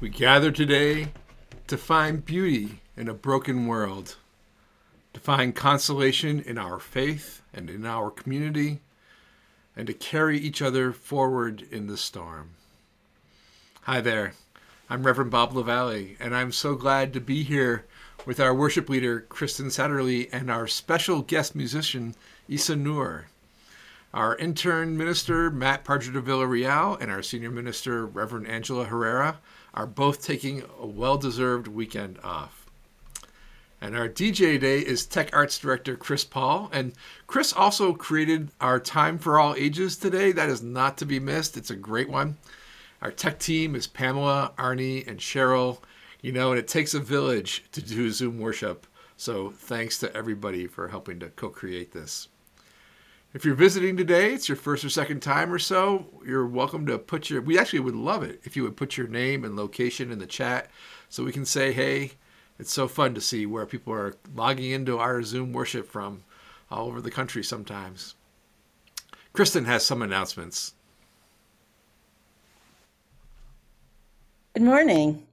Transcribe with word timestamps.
We 0.00 0.08
gather 0.08 0.50
today 0.50 1.12
to 1.68 1.78
find 1.78 2.24
beauty 2.24 2.80
in 2.96 3.08
a 3.08 3.14
broken 3.14 3.68
world, 3.68 4.16
to 5.12 5.20
find 5.20 5.54
consolation 5.54 6.40
in 6.40 6.58
our 6.58 6.80
faith 6.80 7.42
and 7.54 7.70
in 7.70 7.86
our 7.86 8.10
community, 8.10 8.80
and 9.76 9.86
to 9.86 9.94
carry 9.94 10.36
each 10.36 10.60
other 10.60 10.92
forward 10.92 11.64
in 11.70 11.86
the 11.86 11.96
storm. 11.96 12.50
Hi 13.82 14.00
there. 14.00 14.32
I'm 14.90 15.04
Reverend 15.04 15.30
Bob 15.30 15.54
LaValle, 15.54 16.16
and 16.18 16.34
I'm 16.34 16.50
so 16.50 16.74
glad 16.74 17.12
to 17.12 17.20
be 17.20 17.44
here 17.44 17.86
with 18.26 18.40
our 18.40 18.52
worship 18.52 18.88
leader, 18.88 19.20
Kristen 19.20 19.66
Satterley, 19.66 20.28
and 20.32 20.50
our 20.50 20.66
special 20.66 21.22
guest 21.22 21.54
musician, 21.54 22.16
Isa 22.48 22.74
Noor. 22.74 23.26
Our 24.12 24.36
intern 24.36 24.96
minister, 24.96 25.50
Matt 25.50 25.84
Parger 25.84 26.12
de 26.12 26.20
Villarreal, 26.20 27.00
and 27.00 27.10
our 27.10 27.22
senior 27.22 27.50
minister, 27.50 28.04
Reverend 28.06 28.48
Angela 28.48 28.84
Herrera, 28.84 29.38
are 29.74 29.86
both 29.86 30.22
taking 30.22 30.62
a 30.80 30.86
well 30.86 31.18
deserved 31.18 31.66
weekend 31.68 32.18
off. 32.22 32.64
And 33.80 33.94
our 33.94 34.08
DJ 34.08 34.54
today 34.54 34.78
is 34.78 35.04
Tech 35.04 35.36
Arts 35.36 35.58
Director 35.58 35.94
Chris 35.96 36.24
Paul. 36.24 36.70
And 36.72 36.94
Chris 37.26 37.52
also 37.52 37.92
created 37.92 38.48
our 38.60 38.80
Time 38.80 39.18
for 39.18 39.38
All 39.38 39.54
Ages 39.56 39.98
today. 39.98 40.32
That 40.32 40.48
is 40.48 40.62
not 40.62 40.96
to 40.98 41.04
be 41.04 41.20
missed. 41.20 41.58
It's 41.58 41.70
a 41.70 41.76
great 41.76 42.08
one. 42.08 42.38
Our 43.02 43.10
tech 43.10 43.38
team 43.38 43.74
is 43.74 43.86
Pamela, 43.86 44.52
Arnie, 44.56 45.06
and 45.06 45.18
Cheryl. 45.18 45.80
You 46.22 46.32
know, 46.32 46.52
and 46.52 46.58
it 46.58 46.66
takes 46.66 46.94
a 46.94 47.00
village 47.00 47.64
to 47.72 47.82
do 47.82 48.10
Zoom 48.10 48.38
worship. 48.38 48.86
So 49.18 49.50
thanks 49.50 49.98
to 49.98 50.16
everybody 50.16 50.66
for 50.66 50.88
helping 50.88 51.20
to 51.20 51.28
co 51.28 51.50
create 51.50 51.92
this. 51.92 52.28
If 53.34 53.44
you're 53.44 53.56
visiting 53.56 53.96
today, 53.96 54.32
it's 54.32 54.48
your 54.48 54.54
first 54.54 54.84
or 54.84 54.88
second 54.88 55.18
time 55.18 55.52
or 55.52 55.58
so, 55.58 56.06
you're 56.24 56.46
welcome 56.46 56.86
to 56.86 56.98
put 56.98 57.28
your, 57.28 57.42
we 57.42 57.58
actually 57.58 57.80
would 57.80 57.96
love 57.96 58.22
it 58.22 58.40
if 58.44 58.54
you 58.54 58.62
would 58.62 58.76
put 58.76 58.96
your 58.96 59.08
name 59.08 59.44
and 59.44 59.56
location 59.56 60.12
in 60.12 60.20
the 60.20 60.26
chat 60.26 60.70
so 61.08 61.24
we 61.24 61.32
can 61.32 61.44
say, 61.44 61.72
hey, 61.72 62.12
it's 62.60 62.72
so 62.72 62.86
fun 62.86 63.12
to 63.14 63.20
see 63.20 63.44
where 63.44 63.66
people 63.66 63.92
are 63.92 64.14
logging 64.36 64.70
into 64.70 64.98
our 64.98 65.20
Zoom 65.24 65.52
worship 65.52 65.88
from 65.88 66.22
all 66.70 66.86
over 66.86 67.00
the 67.00 67.10
country 67.10 67.42
sometimes. 67.42 68.14
Kristen 69.32 69.64
has 69.64 69.84
some 69.84 70.00
announcements. 70.00 70.74
Good 74.54 74.62
morning. 74.62 75.26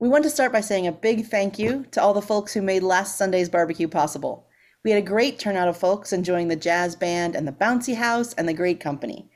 We 0.00 0.08
want 0.08 0.24
to 0.24 0.30
start 0.30 0.50
by 0.50 0.62
saying 0.62 0.88
a 0.88 0.92
big 0.92 1.26
thank 1.26 1.60
you 1.60 1.86
to 1.92 2.02
all 2.02 2.12
the 2.12 2.20
folks 2.20 2.52
who 2.52 2.60
made 2.60 2.82
last 2.82 3.16
Sunday's 3.16 3.48
barbecue 3.48 3.86
possible. 3.86 4.45
We 4.86 4.92
had 4.92 5.02
a 5.02 5.04
great 5.14 5.40
turnout 5.40 5.66
of 5.66 5.76
folks 5.76 6.12
enjoying 6.12 6.46
the 6.46 6.54
jazz 6.54 6.94
band 6.94 7.34
and 7.34 7.44
the 7.44 7.50
bouncy 7.50 7.96
house 7.96 8.32
and 8.34 8.48
the 8.48 8.54
great 8.54 8.78
company. 8.78 9.28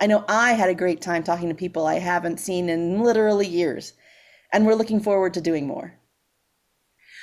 I 0.00 0.08
know 0.08 0.24
I 0.26 0.54
had 0.54 0.68
a 0.68 0.74
great 0.74 1.00
time 1.00 1.22
talking 1.22 1.48
to 1.48 1.54
people 1.54 1.86
I 1.86 2.00
haven't 2.00 2.40
seen 2.40 2.68
in 2.68 3.00
literally 3.00 3.46
years, 3.46 3.92
and 4.52 4.66
we're 4.66 4.74
looking 4.74 4.98
forward 4.98 5.32
to 5.34 5.40
doing 5.40 5.64
more. 5.64 5.94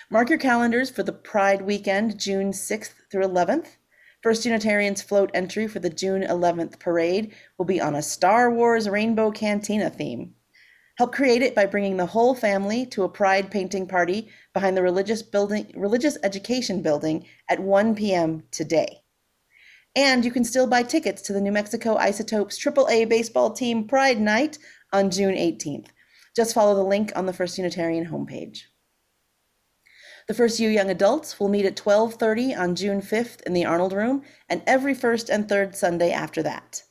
Mark 0.09 0.30
your 0.30 0.40
calendars 0.40 0.90
for 0.90 1.03
the 1.03 1.12
Pride 1.12 1.64
weekend, 1.64 2.17
June 2.17 2.53
6th 2.53 2.94
through 3.12 3.28
11th. 3.28 3.75
First 4.22 4.45
Unitarian's 4.45 5.02
float 5.02 5.30
entry 5.34 5.68
for 5.68 5.80
the 5.80 5.90
June 5.90 6.22
11th 6.22 6.80
parade 6.80 7.34
will 7.58 7.66
be 7.66 7.81
on 7.81 7.95
a 7.95 8.02
Star 8.02 8.50
Wars 8.50 8.88
Rainbow 8.88 9.30
Cantina 9.30 9.90
theme. 9.90 10.36
Help 10.95 11.11
create 11.13 11.41
it 11.41 11.55
by 11.55 11.66
bringing 11.66 11.97
the 11.97 12.05
whole 12.05 12.36
family 12.36 12.86
to 12.86 13.03
a 13.03 13.09
pride 13.09 13.49
painting 13.49 13.88
party 13.88 14.30
behind 14.53 14.77
the 14.77 14.83
religious 14.83 15.23
building 15.23 15.72
religious 15.75 16.17
education 16.23 16.83
building 16.83 17.25
at 17.50 17.59
1 17.59 17.95
p.m. 17.95 18.44
today. 18.52 19.02
And 19.95 20.23
you 20.23 20.31
can 20.31 20.44
still 20.44 20.67
buy 20.67 20.83
tickets 20.83 21.22
to 21.23 21.33
the 21.33 21.41
New 21.41 21.52
Mexico 21.52 21.95
Isotopes 21.95 22.63
AAA 22.63 23.09
baseball 23.09 23.52
team 23.52 23.88
Pride 23.88 24.19
Night 24.19 24.59
on 24.91 25.09
June 25.09 25.35
18th. 25.35 25.88
Just 26.35 26.53
follow 26.53 26.75
the 26.75 26.83
link 26.83 27.11
on 27.16 27.25
the 27.25 27.33
First 27.33 27.57
Unitarian 27.57 28.07
homepage. 28.07 28.63
The 30.28 30.33
First 30.33 30.59
U 30.59 30.69
Young 30.69 30.89
Adults 30.89 31.39
will 31.39 31.50
meet 31.50 31.66
at 31.66 31.75
12:30 31.75 32.55
on 32.57 32.75
June 32.75 33.02
5th 33.02 33.41
in 33.41 33.53
the 33.53 33.66
Arnold 33.66 33.94
Room 33.94 34.22
and 34.47 34.62
every 34.68 34.94
first 34.94 35.29
and 35.29 35.50
third 35.50 35.75
Sunday 35.75 36.12
after 36.12 36.44
that. 36.44 36.84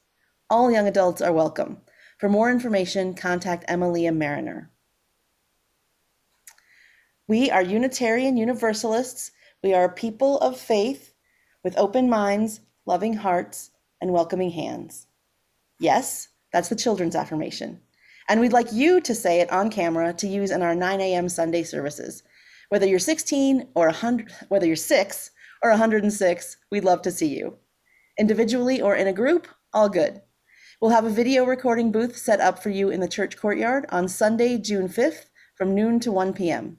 All 0.51 0.71
young 0.73 0.87
adults 0.87 1.23
are 1.23 1.33
welcome. 1.33 1.79
For 2.23 2.29
more 2.29 2.53
information, 2.53 3.15
contact 3.15 3.65
Emilia 3.67 4.13
Mariner. 4.13 4.71
We 7.27 7.51
are 7.51 7.63
Unitarian 7.63 8.37
Universalists. 8.37 9.33
We 9.61 9.75
are 9.75 9.87
a 9.87 9.93
people 9.93 10.39
of 10.39 10.57
faith 10.57 11.15
with 11.65 11.77
open 11.77 12.09
minds, 12.09 12.61
loving 12.87 13.15
hearts, 13.15 13.73
and 14.01 14.13
welcoming 14.13 14.53
hands. 14.53 15.09
Yes, 15.81 16.29
that's 16.53 16.69
the 16.69 16.77
children's 16.77 17.17
affirmation. 17.17 17.81
And 18.29 18.41
we'd 18.41 18.53
like 18.53 18.73
you 18.73 19.01
to 19.01 19.17
say 19.17 19.41
it 19.41 19.51
on 19.51 19.69
camera 19.69 20.13
to 20.13 20.29
use 20.29 20.53
in 20.53 20.63
our 20.63 20.77
9 20.77 21.01
a.m. 21.01 21.29
Sunday 21.29 21.65
services. 21.65 22.23
Whether 22.69 22.87
you're 22.87 23.01
16 23.01 23.67
or 23.75 23.87
100, 23.87 24.31
whether 24.49 24.67
you're 24.67 24.77
6 24.77 25.31
or 25.65 25.71
106, 25.71 26.57
we'd 26.71 26.85
love 26.85 27.03
to 27.03 27.11
see 27.11 27.37
you. 27.37 27.57
Individually 28.17 28.81
or 28.81 28.95
in 28.95 29.09
a 29.09 29.13
group, 29.13 29.49
all 29.75 29.89
good. 29.89 30.23
We'll 30.83 30.91
have 30.91 31.05
a 31.05 31.11
video 31.11 31.45
recording 31.45 31.93
booth 31.93 32.17
set 32.17 32.41
up 32.41 32.61
for 32.61 32.71
you 32.71 32.91
in 32.91 32.99
the 32.99 33.07
church 33.07 33.37
courtyard 33.37 33.87
on 33.91 34.09
Sunday, 34.09 34.59
June 34.59 34.89
5th 34.89 35.27
from 35.55 35.77
noon 35.77 36.01
to 36.01 36.11
1 36.11 36.33
p.m. 36.33 36.79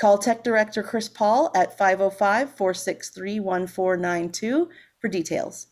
Call 0.00 0.16
Tech 0.16 0.44
Director 0.44 0.80
Chris 0.80 1.08
Paul 1.08 1.50
at 1.52 1.76
505 1.76 2.50
463 2.50 3.40
1492 3.40 4.70
for 5.00 5.08
details. 5.08 5.66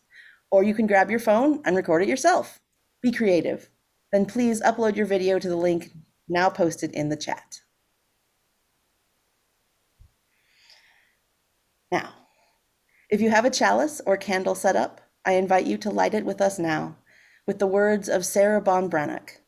Or 0.51 0.63
you 0.63 0.73
can 0.73 0.85
grab 0.85 1.09
your 1.09 1.21
phone 1.21 1.61
and 1.63 1.77
record 1.77 2.03
it 2.03 2.09
yourself. 2.09 2.59
Be 3.01 3.13
creative. 3.13 3.69
Then 4.11 4.25
please 4.25 4.61
upload 4.61 4.97
your 4.97 5.05
video 5.05 5.39
to 5.39 5.47
the 5.47 5.55
link 5.55 5.91
now 6.27 6.49
posted 6.49 6.91
in 6.91 7.07
the 7.07 7.15
chat. 7.15 7.61
Now, 11.89 12.15
if 13.09 13.21
you 13.21 13.29
have 13.29 13.45
a 13.45 13.49
chalice 13.49 14.01
or 14.05 14.17
candle 14.17 14.55
set 14.55 14.75
up, 14.75 14.99
I 15.23 15.35
invite 15.35 15.65
you 15.65 15.77
to 15.77 15.89
light 15.89 16.13
it 16.13 16.25
with 16.25 16.41
us 16.41 16.59
now 16.59 16.97
with 17.45 17.59
the 17.59 17.67
words 17.67 18.09
of 18.09 18.25
Sarah 18.25 18.61
Ban 18.61 18.89
Breathnach 18.89 19.41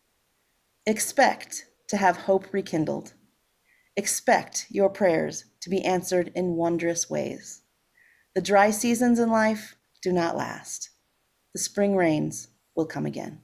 Expect 0.86 1.66
to 1.88 1.98
have 1.98 2.18
hope 2.18 2.54
rekindled. 2.54 3.14
Expect 3.96 4.68
your 4.70 4.90
prayers 4.90 5.46
to 5.62 5.70
be 5.70 5.84
answered 5.84 6.32
in 6.36 6.56
wondrous 6.56 7.10
ways. 7.10 7.62
The 8.36 8.42
dry 8.42 8.72
seasons 8.72 9.20
in 9.20 9.30
life 9.30 9.76
do 10.02 10.14
not 10.14 10.38
last. 10.38 10.92
The 11.54 11.60
spring 11.60 11.96
rains 11.96 12.50
will 12.76 12.86
come 12.86 13.06
again. 13.06 13.42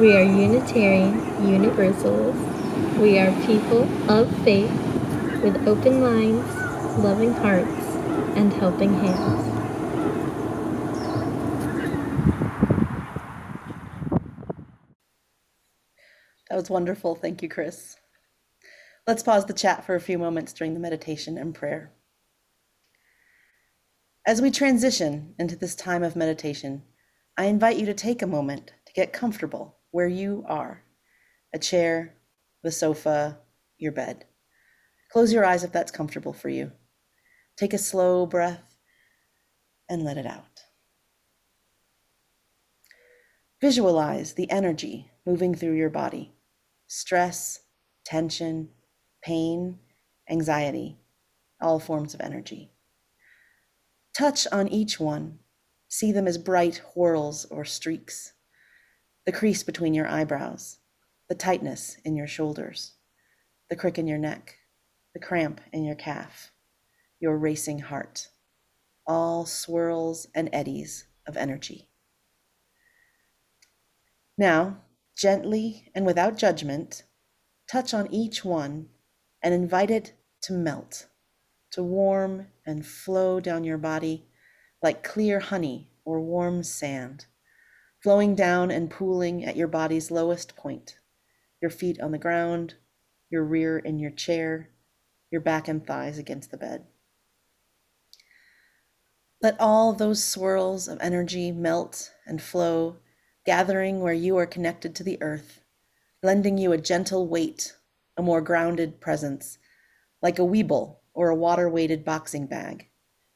We 0.00 0.16
are 0.16 0.22
Unitarian 0.22 1.46
Universalists. 1.46 2.96
We 2.96 3.18
are 3.18 3.30
people 3.44 3.82
of 4.10 4.34
faith 4.44 4.72
with 5.42 5.68
open 5.68 6.00
minds, 6.00 6.56
loving 7.04 7.34
hearts, 7.34 7.84
and 8.34 8.50
helping 8.50 8.94
hands. 8.94 9.44
That 16.48 16.56
was 16.56 16.70
wonderful. 16.70 17.14
Thank 17.14 17.42
you, 17.42 17.50
Chris. 17.50 17.96
Let's 19.06 19.22
pause 19.22 19.44
the 19.44 19.52
chat 19.52 19.84
for 19.84 19.96
a 19.96 20.00
few 20.00 20.16
moments 20.16 20.54
during 20.54 20.72
the 20.72 20.80
meditation 20.80 21.36
and 21.36 21.54
prayer. 21.54 21.92
As 24.26 24.40
we 24.40 24.50
transition 24.50 25.34
into 25.38 25.56
this 25.56 25.74
time 25.74 26.02
of 26.02 26.16
meditation, 26.16 26.84
I 27.36 27.44
invite 27.44 27.76
you 27.76 27.84
to 27.84 27.92
take 27.92 28.22
a 28.22 28.26
moment 28.26 28.72
to 28.86 28.94
get 28.94 29.12
comfortable 29.12 29.76
where 29.90 30.08
you 30.08 30.44
are 30.48 30.82
a 31.52 31.58
chair, 31.58 32.14
the 32.62 32.70
sofa, 32.70 33.38
your 33.78 33.92
bed. 33.92 34.24
Close 35.12 35.32
your 35.32 35.44
eyes 35.44 35.64
if 35.64 35.72
that's 35.72 35.90
comfortable 35.90 36.32
for 36.32 36.48
you. 36.48 36.70
Take 37.56 37.74
a 37.74 37.78
slow 37.78 38.26
breath 38.26 38.78
and 39.88 40.04
let 40.04 40.16
it 40.16 40.26
out. 40.26 40.62
Visualize 43.60 44.34
the 44.34 44.50
energy 44.50 45.10
moving 45.26 45.54
through 45.54 45.74
your 45.74 45.90
body 45.90 46.32
stress, 46.86 47.60
tension, 48.04 48.68
pain, 49.22 49.78
anxiety, 50.28 50.98
all 51.60 51.78
forms 51.78 52.14
of 52.14 52.20
energy. 52.20 52.70
Touch 54.16 54.46
on 54.50 54.66
each 54.68 54.98
one. 54.98 55.38
See 55.88 56.10
them 56.10 56.26
as 56.26 56.38
bright 56.38 56.80
whorls 56.94 57.44
or 57.46 57.64
streaks. 57.64 58.32
The 59.30 59.38
crease 59.38 59.62
between 59.62 59.94
your 59.94 60.08
eyebrows, 60.08 60.78
the 61.28 61.36
tightness 61.36 61.98
in 62.04 62.16
your 62.16 62.26
shoulders, 62.26 62.94
the 63.68 63.76
crick 63.76 63.96
in 63.96 64.08
your 64.08 64.18
neck, 64.18 64.56
the 65.14 65.20
cramp 65.20 65.60
in 65.72 65.84
your 65.84 65.94
calf, 65.94 66.50
your 67.20 67.38
racing 67.38 67.78
heart, 67.78 68.26
all 69.06 69.46
swirls 69.46 70.26
and 70.34 70.50
eddies 70.52 71.06
of 71.28 71.36
energy. 71.36 71.86
Now, 74.36 74.78
gently 75.16 75.92
and 75.94 76.04
without 76.04 76.36
judgment, 76.36 77.04
touch 77.70 77.94
on 77.94 78.12
each 78.12 78.44
one 78.44 78.88
and 79.44 79.54
invite 79.54 79.92
it 79.92 80.14
to 80.42 80.52
melt, 80.52 81.06
to 81.70 81.84
warm 81.84 82.48
and 82.66 82.84
flow 82.84 83.38
down 83.38 83.62
your 83.62 83.78
body 83.78 84.26
like 84.82 85.04
clear 85.04 85.38
honey 85.38 85.88
or 86.04 86.20
warm 86.20 86.64
sand, 86.64 87.26
flowing 88.02 88.34
down 88.34 88.70
and 88.70 88.90
pooling 88.90 89.44
at 89.44 89.56
your 89.56 89.68
body's 89.68 90.10
lowest 90.10 90.56
point, 90.56 90.96
your 91.60 91.70
feet 91.70 92.00
on 92.00 92.12
the 92.12 92.18
ground, 92.18 92.74
your 93.30 93.44
rear 93.44 93.78
in 93.78 93.98
your 93.98 94.10
chair, 94.10 94.70
your 95.30 95.40
back 95.40 95.68
and 95.68 95.86
thighs 95.86 96.18
against 96.18 96.50
the 96.50 96.56
bed. 96.56 96.86
Let 99.42 99.56
all 99.58 99.92
those 99.92 100.22
swirls 100.22 100.88
of 100.88 100.98
energy 101.00 101.52
melt 101.52 102.12
and 102.26 102.42
flow 102.42 102.96
gathering 103.46 104.00
where 104.00 104.12
you 104.12 104.36
are 104.36 104.46
connected 104.46 104.94
to 104.94 105.04
the 105.04 105.20
earth, 105.22 105.60
lending 106.22 106.58
you 106.58 106.72
a 106.72 106.78
gentle 106.78 107.26
weight, 107.26 107.74
a 108.16 108.22
more 108.22 108.42
grounded 108.42 109.00
presence, 109.00 109.58
like 110.20 110.38
a 110.38 110.42
weeble 110.42 110.96
or 111.14 111.30
a 111.30 111.34
water 111.34 111.68
weighted 111.68 112.04
boxing 112.04 112.46
bag. 112.46 112.88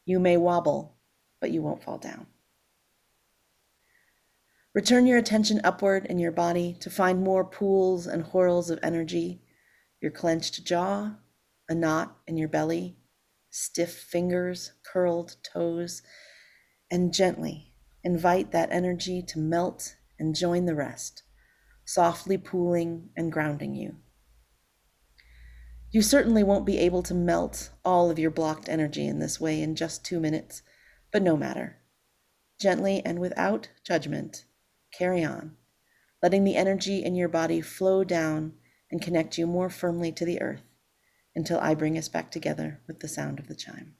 You 0.05 0.21
may 0.21 0.37
wobble, 0.37 0.97
but 1.41 1.51
you 1.51 1.63
won't 1.63 1.83
fall 1.83 1.99
down. 1.99 2.27
Return 4.75 5.07
your 5.07 5.19
attention 5.19 5.61
upward 5.63 6.05
in 6.07 6.19
your 6.19 6.33
body 6.33 6.77
to 6.81 6.91
find 6.91 7.23
more 7.23 7.45
pools 7.45 8.09
and 8.09 8.25
whirls 8.25 8.71
of 8.71 8.81
energy, 8.83 9.41
your 10.01 10.11
clenched 10.11 10.65
jaw, 10.65 11.15
a 11.69 11.75
knot 11.77 12.17
in 12.27 12.37
your 12.37 12.49
belly, 12.49 12.97
stiff 13.51 13.95
fingers, 13.95 14.73
curled 14.85 15.37
toes, 15.45 16.03
and 16.91 17.15
gently 17.15 17.73
invite 18.03 18.51
that 18.51 18.73
energy 18.73 19.23
to 19.23 19.39
melt 19.39 19.95
and 20.19 20.35
join 20.35 20.67
the 20.67 20.75
rest, 20.75 21.23
softly 21.85 22.37
pooling 22.37 23.11
and 23.17 23.31
grounding 23.31 23.77
you. 23.77 23.95
You 25.93 26.03
certainly 26.03 26.43
won't 26.43 26.67
be 26.67 26.79
able 26.79 27.05
to 27.05 27.15
melt 27.15 27.71
all 27.85 28.11
of 28.11 28.19
your 28.19 28.33
blocked 28.33 28.69
energy 28.69 29.07
in 29.07 29.21
this 29.21 29.41
way 29.41 29.63
in 29.63 29.77
just 29.77 30.05
two 30.05 30.19
minutes, 30.19 30.63
but 31.13 31.23
no 31.23 31.37
matter. 31.37 31.77
Gently 32.61 33.01
and 33.05 33.21
without 33.21 33.69
judgment, 33.85 34.45
carry 34.97 35.25
on, 35.25 35.57
letting 36.23 36.45
the 36.45 36.57
energy 36.57 37.05
in 37.05 37.15
your 37.15 37.29
body 37.29 37.61
flow 37.61 38.05
down 38.05 38.55
and 38.91 39.03
connect 39.03 39.39
you 39.39 39.47
more 39.47 39.71
firmly 39.71 40.13
to 40.13 40.25
the 40.25 40.41
earth 40.41 40.63
until 41.35 41.59
I 41.59 41.75
bring 41.75 41.99
us 41.99 42.09
back 42.09 42.31
together 42.31 42.81
with 42.87 43.01
the 43.01 43.09
sound 43.09 43.39
of 43.39 43.49
the 43.49 43.55
chime. 43.55 43.95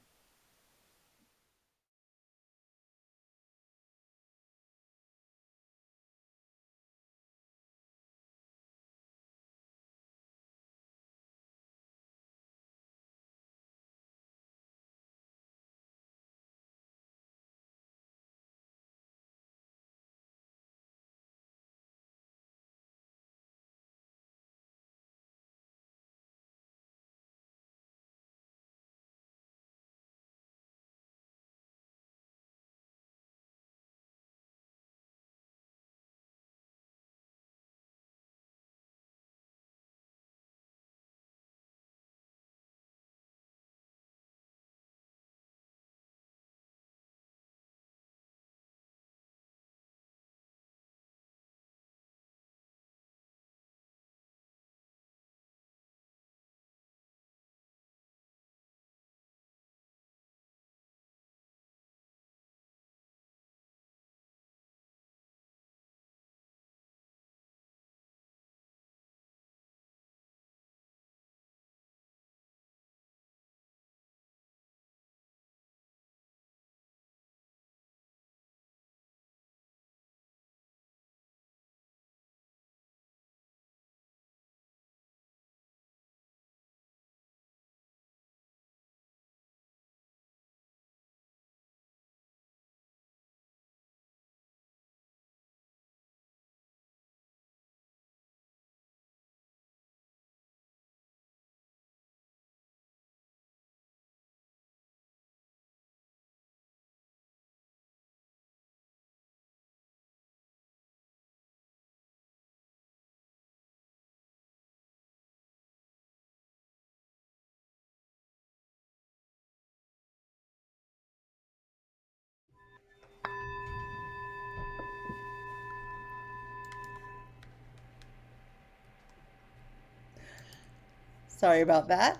Sorry 131.45 131.61
about 131.61 131.89
that. 131.89 132.19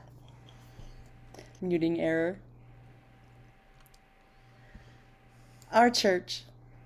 Muting 1.63 1.99
error. 1.99 2.37
Our 5.73 5.89
church 5.89 6.43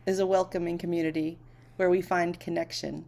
is 0.06 0.20
a 0.20 0.24
welcoming 0.24 0.78
community 0.78 1.36
where 1.74 1.90
we 1.90 2.00
find 2.00 2.38
connection, 2.38 3.06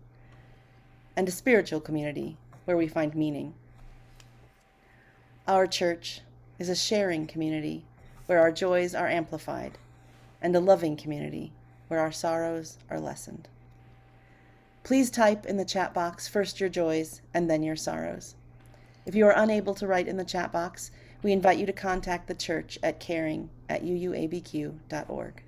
and 1.15 1.29
a 1.29 1.31
spiritual 1.31 1.79
community 1.79 2.39
where 2.65 2.77
we 2.77 2.89
find 2.89 3.15
meaning. 3.15 3.55
Our 5.47 5.69
church 5.69 6.23
is 6.59 6.69
a 6.69 6.75
sharing 6.75 7.29
community 7.29 7.85
where 8.27 8.41
our 8.41 8.51
joys 8.51 8.97
are 8.97 9.07
amplified, 9.07 9.79
and 10.43 10.57
a 10.57 10.61
loving 10.61 10.97
community 10.97 11.53
where 11.87 12.01
our 12.01 12.11
sorrows 12.11 12.79
are 12.91 12.99
lessened. 12.99 13.47
Please 14.83 15.09
type 15.09 15.47
in 15.47 15.57
the 15.57 15.65
chat 15.65 15.95
box 15.95 16.27
first 16.27 16.59
your 16.59 16.69
joys 16.69 17.23
and 17.33 17.49
then 17.49 17.63
your 17.63 17.77
sorrows. 17.77 18.35
If 19.11 19.17
you 19.17 19.27
are 19.27 19.35
unable 19.35 19.75
to 19.75 19.89
write 19.89 20.07
in 20.07 20.19
the 20.19 20.25
chat 20.25 20.53
box, 20.53 20.93
we 21.21 21.33
invite 21.33 21.59
you 21.59 21.67
to 21.67 21.73
contact 21.73 22.29
the 22.29 22.35
church 22.35 22.79
at 22.81 23.01
caring 23.01 23.51
at 23.69 23.83
uuabq.org. 23.83 25.43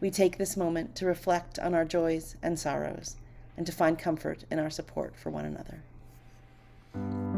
We 0.00 0.10
take 0.10 0.36
this 0.36 0.56
moment 0.56 0.96
to 0.96 1.06
reflect 1.06 1.60
on 1.60 1.72
our 1.72 1.84
joys 1.84 2.34
and 2.42 2.58
sorrows 2.58 3.14
and 3.56 3.64
to 3.64 3.70
find 3.70 3.96
comfort 3.96 4.42
in 4.50 4.58
our 4.58 4.70
support 4.70 5.14
for 5.14 5.30
one 5.30 5.44
another. 5.44 7.35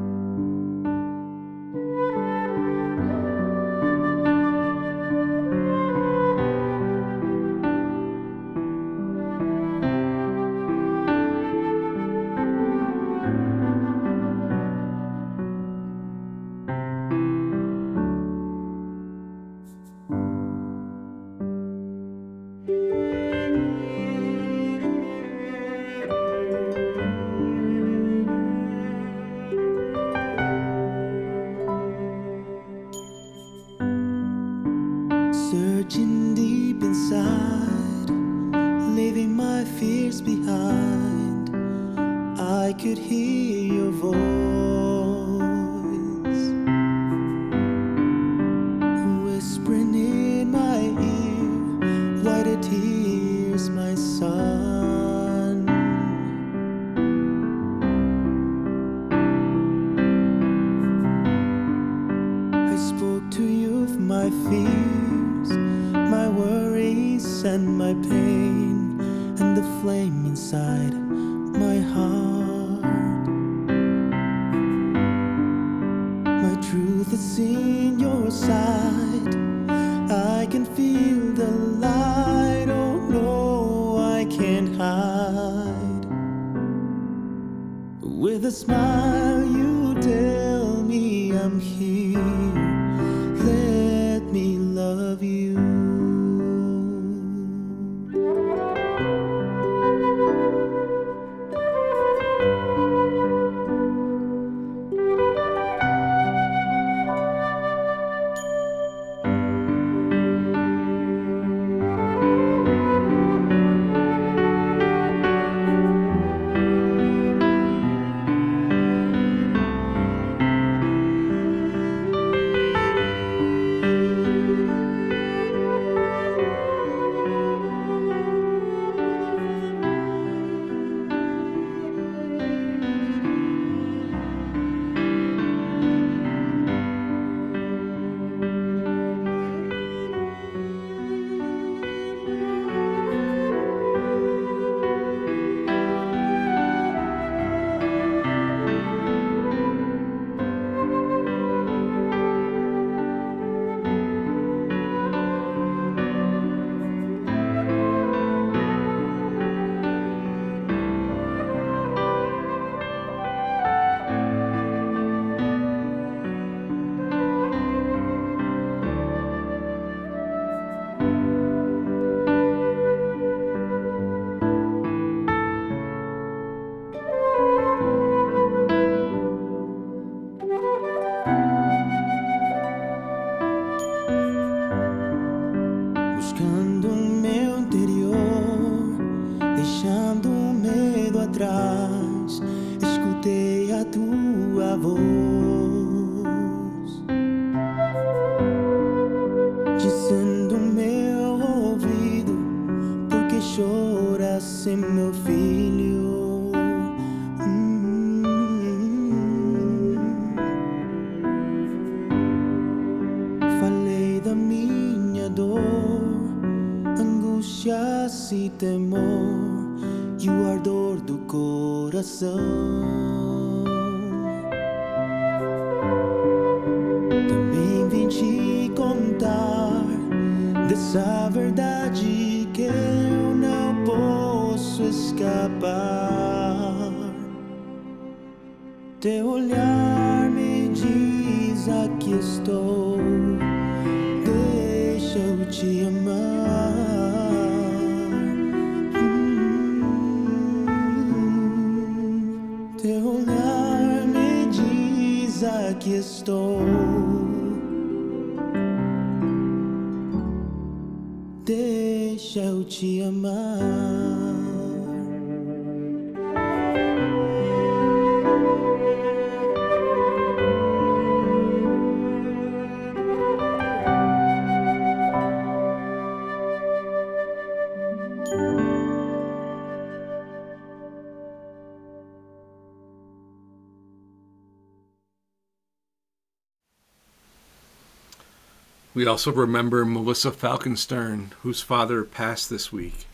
We 288.98 289.06
also 289.06 289.30
remember 289.30 289.84
Melissa 289.84 290.32
Falkenstern, 290.32 291.30
whose 291.42 291.60
father 291.60 292.02
passed 292.02 292.50
this 292.50 292.72
week. 292.72 293.07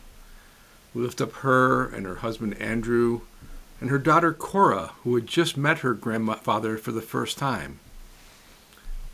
We 0.95 1.01
lift 1.01 1.19
up 1.19 1.33
her 1.33 1.89
and 1.89 2.05
her 2.05 2.15
husband 2.15 2.59
Andrew 2.59 3.21
and 3.81 3.89
her 3.89 3.99
daughter 3.99 4.31
Cora, 4.31 4.93
who 5.03 5.13
had 5.15 5.27
just 5.27 5.57
met 5.57 5.79
her 5.79 5.93
grandfather 5.93 6.77
for 6.77 6.93
the 6.93 7.01
first 7.01 7.37
time. 7.37 7.79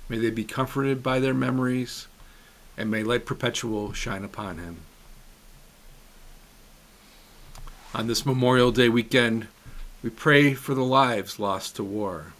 May 0.07 0.19
they 0.19 0.29
be 0.29 0.43
comforted 0.43 1.01
by 1.01 1.19
their 1.19 1.33
memories, 1.33 2.05
and 2.77 2.91
may 2.91 3.01
light 3.01 3.25
perpetual 3.25 3.93
shine 3.93 4.23
upon 4.23 4.59
him. 4.59 4.77
On 7.95 8.05
this 8.05 8.27
Memorial 8.27 8.71
Day 8.71 8.87
weekend, 8.87 9.47
we 10.03 10.11
pray 10.11 10.53
for 10.53 10.75
the 10.75 10.83
lives 10.83 11.39
lost 11.39 11.75
to 11.77 11.83
war. 11.83 12.33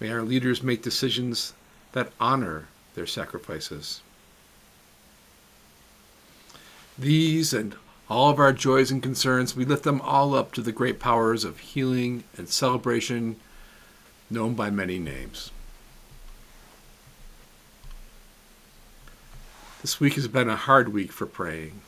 May 0.00 0.10
our 0.10 0.22
leaders 0.22 0.64
make 0.64 0.82
decisions 0.82 1.52
that 1.92 2.12
honor 2.18 2.66
their 2.96 3.06
sacrifices. 3.06 4.02
These 6.98 7.54
and 7.54 7.76
all 8.08 8.30
of 8.30 8.38
our 8.38 8.52
joys 8.52 8.90
and 8.90 9.02
concerns, 9.02 9.56
we 9.56 9.64
lift 9.64 9.82
them 9.82 10.00
all 10.00 10.34
up 10.34 10.52
to 10.52 10.60
the 10.60 10.72
great 10.72 11.00
powers 11.00 11.44
of 11.44 11.58
healing 11.58 12.24
and 12.36 12.48
celebration 12.48 13.36
known 14.30 14.54
by 14.54 14.70
many 14.70 14.98
names. 14.98 15.50
This 19.82 20.00
week 20.00 20.14
has 20.14 20.28
been 20.28 20.48
a 20.48 20.56
hard 20.56 20.92
week 20.92 21.12
for 21.12 21.26
praying. 21.26 21.80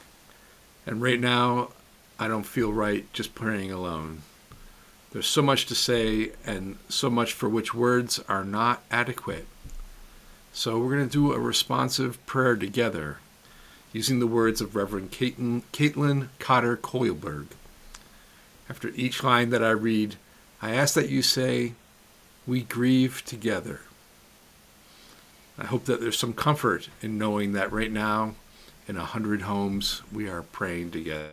And 0.87 1.02
right 1.02 1.20
now, 1.20 1.70
I 2.18 2.28
don't 2.28 2.44
feel 2.44 2.72
right 2.72 3.11
just 3.12 3.35
praying 3.35 3.70
alone. 3.70 4.22
There's 5.11 5.26
so 5.26 5.42
much 5.42 5.66
to 5.66 5.74
say 5.74 6.33
and 6.44 6.78
so 6.88 7.11
much 7.11 7.33
for 7.33 7.48
which 7.48 7.74
words 7.74 8.20
are 8.28 8.44
not 8.44 8.83
adequate. 8.90 9.46
So 10.52 10.78
we're 10.78 10.96
going 10.96 11.09
to 11.09 11.12
do 11.12 11.33
a 11.33 11.38
responsive 11.38 12.24
prayer 12.26 12.57
together 12.57 13.18
using 13.92 14.18
the 14.18 14.27
words 14.27 14.61
of 14.61 14.77
Reverend 14.77 15.11
Caitlin, 15.11 15.62
Caitlin 15.72 16.29
Cotter 16.38 16.77
Kohlberg. 16.77 17.46
After 18.68 18.88
each 18.90 19.22
line 19.22 19.51
that 19.51 19.64
I 19.64 19.70
read, 19.70 20.16
I 20.61 20.74
ask 20.74 20.94
that 20.94 21.09
you 21.09 21.22
say, 21.22 21.72
We 22.46 22.62
grieve 22.62 23.22
together. 23.24 23.81
I 25.59 25.64
hope 25.64 25.87
that 25.87 26.01
there's 26.01 26.18
some 26.18 26.35
comfort 26.35 26.88
in 27.03 27.18
knowing 27.18 27.53
that 27.53 27.72
right 27.72 27.90
now, 27.90 28.35
in 28.87 28.96
a 28.96 29.05
hundred 29.05 29.42
homes, 29.42 30.03
we 30.12 30.29
are 30.29 30.42
praying 30.42 30.92
together. 30.92 31.31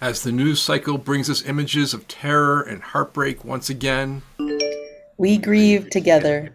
As 0.00 0.22
the 0.22 0.32
news 0.32 0.62
cycle 0.62 0.96
brings 0.96 1.28
us 1.28 1.44
images 1.44 1.92
of 1.92 2.08
terror 2.08 2.62
and 2.62 2.82
heartbreak 2.82 3.44
once 3.44 3.68
again, 3.68 4.22
We 5.18 5.36
grieve 5.36 5.90
together. 5.90 6.54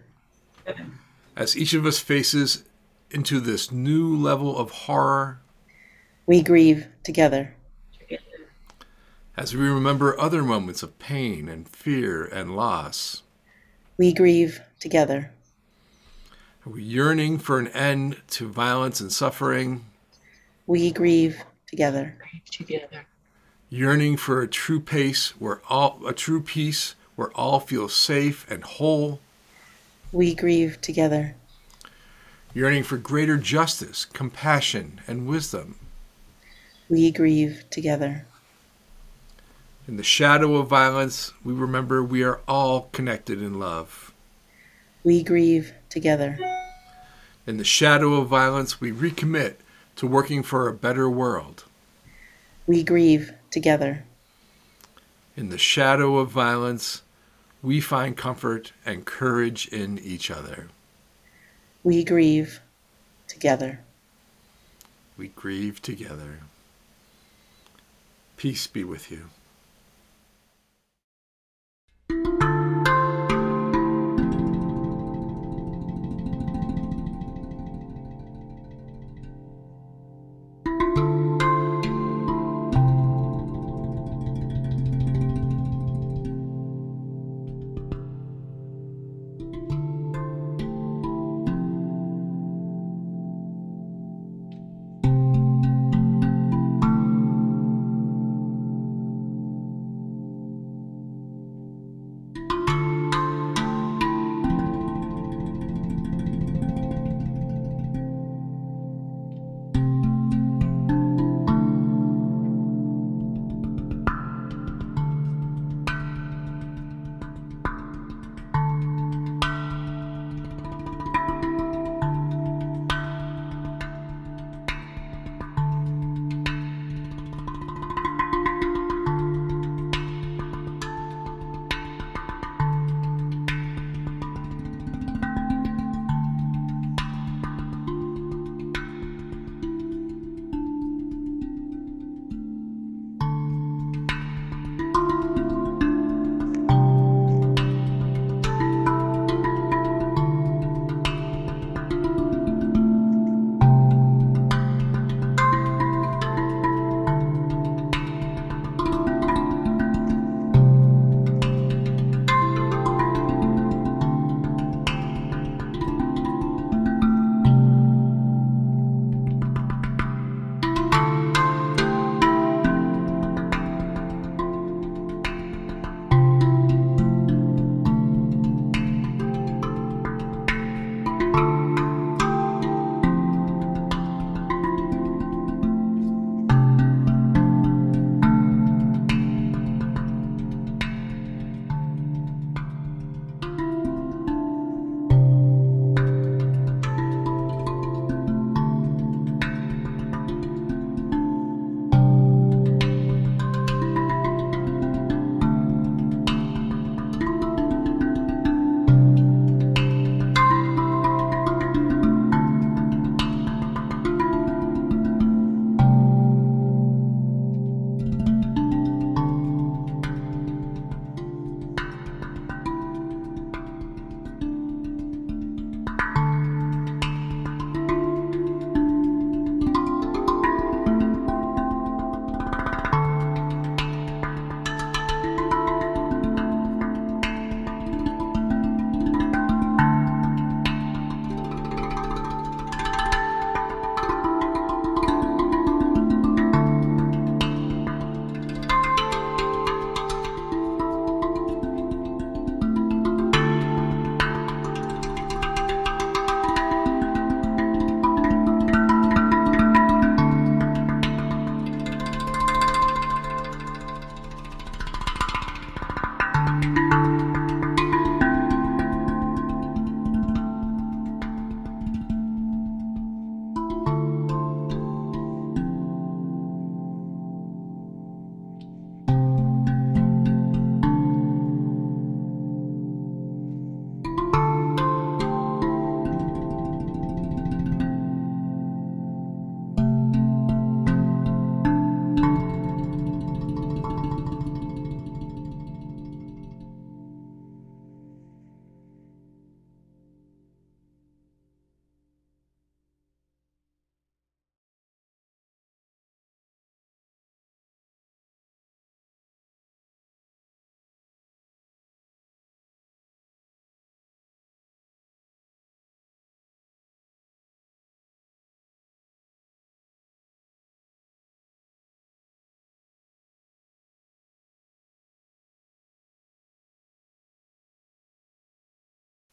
As 1.36 1.56
each 1.56 1.74
of 1.74 1.84
us 1.86 1.98
faces 1.98 2.64
into 3.10 3.40
this 3.40 3.70
new 3.70 4.16
level 4.16 4.56
of 4.56 4.70
horror, 4.70 5.40
We 6.26 6.42
grieve 6.42 6.86
together. 7.04 7.54
as 9.36 9.54
we 9.54 9.68
remember 9.68 10.18
other 10.18 10.42
moments 10.42 10.82
of 10.82 10.98
pain 10.98 11.48
and 11.48 11.68
fear 11.68 12.24
and 12.24 12.56
loss, 12.56 13.22
We 13.98 14.12
grieve 14.12 14.60
together. 14.80 15.30
are 16.64 16.72
we 16.72 16.82
yearning 16.82 17.38
for 17.38 17.58
an 17.58 17.68
end 17.68 18.22
to 18.30 18.48
violence 18.48 19.00
and 19.00 19.12
suffering, 19.12 19.84
We 20.66 20.90
grieve 20.90 21.42
together. 21.66 22.16
together. 22.50 23.06
yearning 23.68 24.16
for 24.16 24.40
a 24.42 24.48
true 24.48 24.80
pace 24.80 25.30
where 25.40 25.60
all 25.68 26.00
a 26.06 26.12
true 26.14 26.40
peace 26.42 26.94
where 27.14 27.30
all 27.32 27.60
feel 27.60 27.88
safe 27.88 28.46
and 28.50 28.62
whole, 28.64 29.20
We 30.16 30.34
grieve 30.34 30.80
together. 30.80 31.34
yearning 32.54 32.84
for 32.84 32.96
greater 32.96 33.36
justice, 33.36 34.06
compassion, 34.06 34.98
and 35.06 35.26
wisdom. 35.26 35.74
We 36.88 37.10
grieve 37.10 37.64
together. 37.68 38.24
In 39.86 39.98
the 39.98 40.02
shadow 40.02 40.54
of 40.56 40.68
violence, 40.68 41.34
we 41.44 41.52
remember 41.52 42.02
we 42.02 42.22
are 42.22 42.40
all 42.48 42.88
connected 42.92 43.42
in 43.42 43.58
love. 43.58 44.14
We 45.04 45.22
grieve 45.22 45.74
together. 45.90 46.38
In 47.46 47.58
the 47.58 47.62
shadow 47.62 48.14
of 48.14 48.28
violence, 48.28 48.80
we 48.80 48.92
recommit 48.92 49.56
to 49.96 50.06
working 50.06 50.42
for 50.42 50.66
a 50.66 50.72
better 50.72 51.10
world. 51.10 51.64
We 52.66 52.82
grieve 52.82 53.32
together. 53.50 54.04
In 55.36 55.50
the 55.50 55.58
shadow 55.58 56.16
of 56.16 56.30
violence, 56.30 57.02
we 57.62 57.80
find 57.80 58.16
comfort 58.16 58.72
and 58.84 59.04
courage 59.04 59.68
in 59.68 59.98
each 59.98 60.30
other. 60.30 60.68
We 61.82 62.04
grieve 62.04 62.60
together. 63.28 63.80
We 65.16 65.28
grieve 65.28 65.80
together. 65.82 66.40
Peace 68.36 68.66
be 68.66 68.84
with 68.84 69.10
you. 69.10 69.30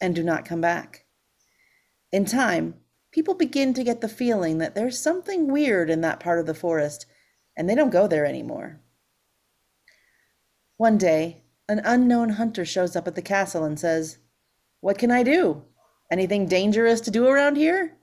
And 0.04 0.14
do 0.14 0.22
not 0.22 0.44
come 0.44 0.60
back. 0.60 1.06
In 2.12 2.26
time, 2.26 2.76
people 3.12 3.36
begin 3.36 3.74
to 3.74 3.86
get 3.86 4.02
the 4.02 4.10
feeling 4.10 4.58
that 4.58 4.76
there's 4.76 5.00
something 5.00 5.50
weird 5.50 5.90
in 5.90 6.02
that 6.02 6.20
part 6.20 6.40
of 6.40 6.46
the 6.46 6.54
forest, 6.54 7.06
and 7.56 7.70
they 7.70 7.74
don't 7.74 7.90
go 7.90 8.06
there 8.06 8.26
anymore. 8.26 8.82
One 10.76 10.98
day, 10.98 11.44
an 11.70 11.82
unknown 11.86 12.32
hunter 12.32 12.66
shows 12.66 12.98
up 12.98 13.08
at 13.08 13.16
the 13.16 13.22
castle 13.22 13.64
and 13.64 13.80
says, 13.80 14.18
What 14.82 14.98
can 14.98 15.10
I 15.10 15.24
do? 15.24 15.64
Anything 16.12 16.48
dangerous 16.48 17.00
to 17.02 17.12
do 17.12 17.26
around 17.26 17.56
here? 17.56 17.96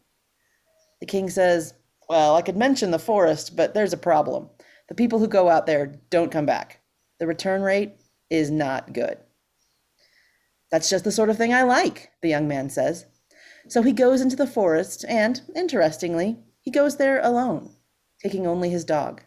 The 1.00 1.06
king 1.06 1.28
says, 1.28 1.74
Well, 2.08 2.34
I 2.34 2.40
could 2.40 2.56
mention 2.56 2.92
the 2.92 2.98
forest, 2.98 3.56
but 3.56 3.74
there's 3.74 3.92
a 3.92 3.98
problem. 3.98 4.48
The 4.88 4.94
people 4.94 5.18
who 5.18 5.28
go 5.28 5.50
out 5.50 5.66
there 5.66 5.98
don't 6.08 6.32
come 6.32 6.46
back. 6.46 6.80
The 7.18 7.26
return 7.26 7.60
rate 7.60 7.96
is 8.30 8.50
not 8.50 8.94
good. 8.94 9.18
That's 10.70 10.88
just 10.88 11.04
the 11.04 11.12
sort 11.12 11.30
of 11.30 11.36
thing 11.36 11.52
I 11.52 11.62
like, 11.62 12.10
the 12.22 12.28
young 12.28 12.46
man 12.46 12.70
says. 12.70 13.06
So 13.68 13.82
he 13.82 13.92
goes 13.92 14.20
into 14.20 14.36
the 14.36 14.46
forest, 14.46 15.04
and, 15.08 15.40
interestingly, 15.54 16.38
he 16.60 16.70
goes 16.70 16.96
there 16.96 17.20
alone, 17.22 17.74
taking 18.22 18.46
only 18.46 18.70
his 18.70 18.84
dog. 18.84 19.22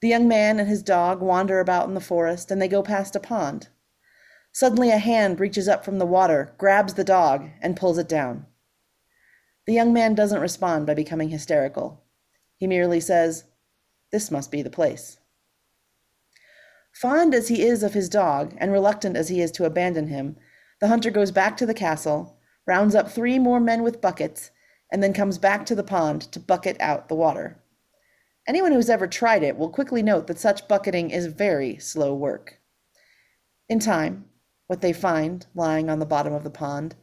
The 0.00 0.08
young 0.08 0.28
man 0.28 0.60
and 0.60 0.68
his 0.68 0.82
dog 0.82 1.20
wander 1.20 1.60
about 1.60 1.88
in 1.88 1.94
the 1.94 2.00
forest, 2.00 2.50
and 2.50 2.60
they 2.60 2.68
go 2.68 2.82
past 2.82 3.16
a 3.16 3.20
pond. 3.20 3.68
Suddenly, 4.52 4.90
a 4.90 4.98
hand 4.98 5.40
reaches 5.40 5.66
up 5.66 5.84
from 5.84 5.98
the 5.98 6.06
water, 6.06 6.54
grabs 6.58 6.94
the 6.94 7.04
dog, 7.04 7.48
and 7.60 7.76
pulls 7.76 7.98
it 7.98 8.08
down. 8.08 8.46
The 9.66 9.72
young 9.72 9.92
man 9.92 10.14
doesn't 10.14 10.40
respond 10.40 10.86
by 10.86 10.94
becoming 10.94 11.30
hysterical. 11.30 12.04
He 12.58 12.66
merely 12.66 13.00
says, 13.00 13.44
This 14.12 14.30
must 14.30 14.50
be 14.50 14.62
the 14.62 14.70
place. 14.70 15.18
Fond 16.94 17.34
as 17.34 17.48
he 17.48 17.62
is 17.62 17.82
of 17.82 17.94
his 17.94 18.08
dog, 18.08 18.54
and 18.58 18.70
reluctant 18.70 19.16
as 19.16 19.28
he 19.28 19.40
is 19.40 19.50
to 19.52 19.64
abandon 19.64 20.06
him, 20.06 20.36
the 20.80 20.88
hunter 20.88 21.10
goes 21.10 21.32
back 21.32 21.56
to 21.56 21.66
the 21.66 21.74
castle, 21.74 22.38
rounds 22.66 22.94
up 22.94 23.10
three 23.10 23.38
more 23.38 23.58
men 23.58 23.82
with 23.82 24.00
buckets, 24.00 24.50
and 24.92 25.02
then 25.02 25.12
comes 25.12 25.38
back 25.38 25.66
to 25.66 25.74
the 25.74 25.82
pond 25.82 26.22
to 26.22 26.38
bucket 26.38 26.76
out 26.80 27.08
the 27.08 27.14
water. 27.16 27.58
Anyone 28.46 28.72
who's 28.72 28.90
ever 28.90 29.08
tried 29.08 29.42
it 29.42 29.56
will 29.56 29.70
quickly 29.70 30.02
note 30.02 30.28
that 30.28 30.38
such 30.38 30.68
bucketing 30.68 31.10
is 31.10 31.26
very 31.26 31.78
slow 31.78 32.14
work. 32.14 32.60
In 33.68 33.80
time, 33.80 34.26
what 34.68 34.80
they 34.80 34.92
find 34.92 35.46
lying 35.54 35.90
on 35.90 35.98
the 35.98 36.06
bottom 36.06 36.32
of 36.32 36.44
the 36.44 36.50
pond 36.50 36.94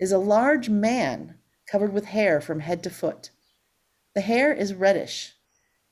is 0.00 0.10
a 0.10 0.18
large 0.18 0.70
man 0.70 1.36
covered 1.70 1.92
with 1.92 2.06
hair 2.06 2.40
from 2.40 2.60
head 2.60 2.82
to 2.84 2.90
foot. 2.90 3.30
The 4.14 4.20
hair 4.22 4.52
is 4.52 4.72
reddish. 4.72 5.34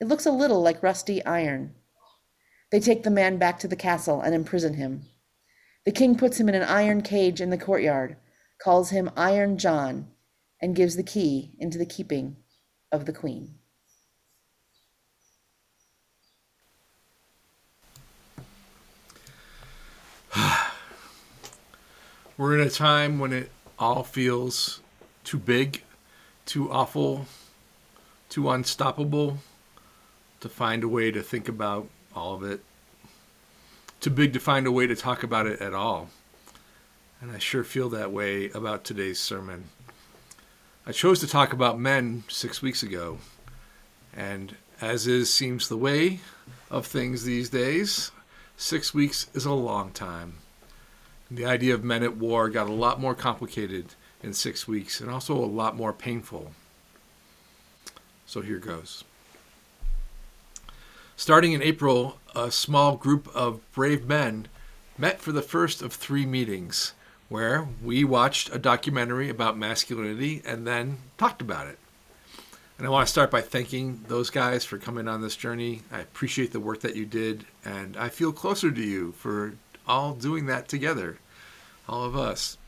It 0.00 0.08
looks 0.08 0.24
a 0.24 0.30
little 0.30 0.62
like 0.62 0.82
rusty 0.82 1.24
iron. 1.24 1.74
They 2.72 2.80
take 2.80 3.02
the 3.02 3.10
man 3.10 3.36
back 3.36 3.58
to 3.60 3.68
the 3.68 3.76
castle 3.76 4.22
and 4.22 4.34
imprison 4.34 4.72
him. 4.74 5.02
The 5.84 5.92
king 5.92 6.16
puts 6.16 6.40
him 6.40 6.48
in 6.48 6.54
an 6.54 6.62
iron 6.62 7.02
cage 7.02 7.38
in 7.38 7.50
the 7.50 7.58
courtyard, 7.58 8.16
calls 8.58 8.88
him 8.88 9.10
Iron 9.14 9.58
John, 9.58 10.08
and 10.58 10.74
gives 10.74 10.96
the 10.96 11.02
key 11.02 11.54
into 11.58 11.76
the 11.76 11.84
keeping 11.84 12.38
of 12.90 13.04
the 13.04 13.12
queen. 13.12 13.56
We're 22.38 22.58
in 22.58 22.66
a 22.66 22.70
time 22.70 23.18
when 23.18 23.34
it 23.34 23.50
all 23.78 24.02
feels 24.02 24.80
too 25.24 25.38
big, 25.38 25.82
too 26.46 26.72
awful, 26.72 27.26
too 28.30 28.48
unstoppable 28.48 29.40
to 30.40 30.48
find 30.48 30.82
a 30.82 30.88
way 30.88 31.10
to 31.10 31.20
think 31.20 31.50
about 31.50 31.90
all 32.14 32.34
of 32.34 32.42
it. 32.42 32.60
Too 34.00 34.10
big 34.10 34.32
to 34.32 34.40
find 34.40 34.66
a 34.66 34.72
way 34.72 34.86
to 34.86 34.96
talk 34.96 35.22
about 35.22 35.46
it 35.46 35.60
at 35.60 35.74
all. 35.74 36.08
And 37.20 37.30
I 37.30 37.38
sure 37.38 37.62
feel 37.62 37.88
that 37.90 38.12
way 38.12 38.50
about 38.50 38.84
today's 38.84 39.20
sermon. 39.20 39.64
I 40.84 40.90
chose 40.90 41.20
to 41.20 41.28
talk 41.28 41.52
about 41.52 41.78
men 41.78 42.24
six 42.28 42.60
weeks 42.60 42.82
ago, 42.82 43.18
and 44.12 44.56
as 44.80 45.06
is 45.06 45.32
seems 45.32 45.68
the 45.68 45.76
way 45.76 46.18
of 46.68 46.86
things 46.86 47.22
these 47.22 47.48
days, 47.48 48.10
six 48.56 48.92
weeks 48.92 49.28
is 49.32 49.44
a 49.44 49.52
long 49.52 49.92
time. 49.92 50.34
The 51.30 51.46
idea 51.46 51.74
of 51.74 51.84
men 51.84 52.02
at 52.02 52.16
war 52.16 52.50
got 52.50 52.68
a 52.68 52.72
lot 52.72 53.00
more 53.00 53.14
complicated 53.14 53.94
in 54.22 54.32
six 54.32 54.66
weeks 54.66 55.00
and 55.00 55.08
also 55.08 55.34
a 55.34 55.46
lot 55.46 55.76
more 55.76 55.92
painful. 55.92 56.52
So 58.26 58.40
here 58.40 58.58
goes. 58.58 59.04
Starting 61.16 61.52
in 61.52 61.62
April, 61.62 62.18
a 62.34 62.50
small 62.50 62.96
group 62.96 63.28
of 63.34 63.60
brave 63.72 64.06
men 64.06 64.48
met 64.98 65.20
for 65.20 65.32
the 65.32 65.42
first 65.42 65.82
of 65.82 65.92
three 65.92 66.26
meetings 66.26 66.94
where 67.28 67.68
we 67.82 68.04
watched 68.04 68.54
a 68.54 68.58
documentary 68.58 69.28
about 69.28 69.56
masculinity 69.56 70.42
and 70.44 70.66
then 70.66 70.98
talked 71.16 71.40
about 71.40 71.66
it. 71.66 71.78
And 72.76 72.86
I 72.86 72.90
want 72.90 73.06
to 73.06 73.10
start 73.10 73.30
by 73.30 73.40
thanking 73.40 74.04
those 74.08 74.28
guys 74.28 74.64
for 74.64 74.76
coming 74.76 75.06
on 75.06 75.22
this 75.22 75.36
journey. 75.36 75.82
I 75.92 76.00
appreciate 76.00 76.52
the 76.52 76.60
work 76.60 76.80
that 76.80 76.96
you 76.96 77.06
did, 77.06 77.44
and 77.64 77.96
I 77.96 78.08
feel 78.08 78.32
closer 78.32 78.70
to 78.70 78.82
you 78.82 79.12
for 79.12 79.54
all 79.86 80.14
doing 80.14 80.46
that 80.46 80.68
together, 80.68 81.18
all 81.88 82.04
of 82.04 82.16
us. 82.16 82.58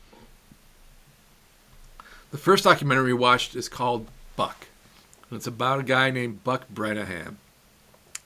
The 2.30 2.38
first 2.38 2.64
documentary 2.64 3.06
we 3.06 3.12
watched 3.14 3.56
is 3.56 3.68
called 3.68 4.08
Buck. 4.36 4.66
And 5.30 5.36
it's 5.36 5.46
about 5.46 5.80
a 5.80 5.84
guy 5.84 6.10
named 6.10 6.44
Buck 6.44 6.66
Brannaman. 6.72 7.36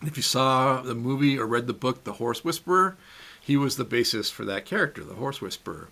If 0.00 0.16
you 0.16 0.22
saw 0.22 0.80
the 0.80 0.94
movie 0.94 1.38
or 1.38 1.46
read 1.46 1.66
the 1.66 1.72
book 1.72 2.04
The 2.04 2.14
Horse 2.14 2.44
Whisperer, 2.44 2.96
he 3.40 3.56
was 3.56 3.76
the 3.76 3.84
basis 3.84 4.30
for 4.30 4.44
that 4.44 4.64
character, 4.64 5.02
the 5.02 5.14
Horse 5.14 5.40
Whisperer. 5.40 5.88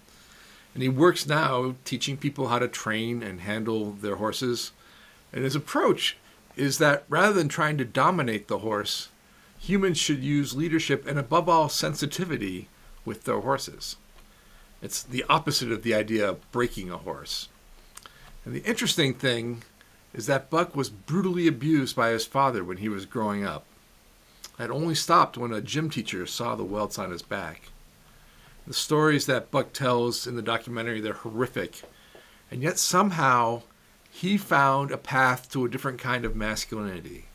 And 0.75 0.83
he 0.83 0.88
works 0.88 1.27
now 1.27 1.75
teaching 1.85 2.16
people 2.16 2.49
how 2.49 2.59
to 2.59 2.69
train 2.69 3.23
and 3.23 3.40
handle 3.40 3.92
their 3.92 4.16
horses. 4.16 4.73
And 5.33 5.42
his 5.42 5.57
approach 5.57 6.16
is 6.55 6.79
that 6.79 7.05
rather 7.09 7.33
than 7.33 7.49
trying 7.49 7.79
to 7.79 7.85
dominate 7.85 8.47
the 8.47 8.59
horse, 8.59 9.09
humans 9.59 9.99
should 9.99 10.23
use 10.23 10.55
leadership 10.55 11.07
and, 11.07 11.19
above 11.19 11.49
all, 11.49 11.69
sensitivity 11.69 12.69
with 13.05 13.25
their 13.25 13.40
horses. 13.40 13.97
It's 14.83 15.03
the 15.03 15.25
opposite 15.29 15.73
of 15.73 15.83
the 15.83 15.95
idea 15.95 16.29
of 16.29 16.53
breaking 16.53 16.90
a 16.90 16.99
horse. 16.99 17.49
And 18.45 18.55
the 18.55 18.62
interesting 18.64 19.14
thing 19.14 19.62
is 20.14 20.27
that 20.27 20.51
Buck 20.51 20.77
was 20.77 20.90
brutally 20.90 21.49
abused 21.49 21.97
by 21.97 22.11
his 22.11 22.25
father 22.25 22.62
when 22.62 22.77
he 22.77 22.88
was 22.88 23.05
growing 23.05 23.45
up. 23.45 23.64
It 24.59 24.71
only 24.71 24.95
stopped 24.95 25.37
when 25.37 25.53
a 25.53 25.61
gym 25.61 25.90
teacher 25.90 26.27
saw 26.27 26.55
the 26.55 26.64
welts 26.64 26.99
on 26.99 27.11
his 27.11 27.23
back. 27.23 27.71
The 28.66 28.75
stories 28.75 29.27
that 29.27 29.51
Buck 29.51 29.73
tells 29.73 30.27
in 30.27 30.35
the 30.35 30.42
documentary, 30.42 31.01
they're 31.01 31.12
horrific. 31.12 31.83
And 32.51 32.62
yet 32.62 32.79
somehow 32.79 33.62
he 34.11 34.38
found 34.38 34.90
a 34.90 34.97
path 34.97 35.51
to 35.53 35.64
a 35.64 35.69
different 35.69 35.99
kind 35.99 36.25
of 36.25 36.35
masculinity 36.35 37.27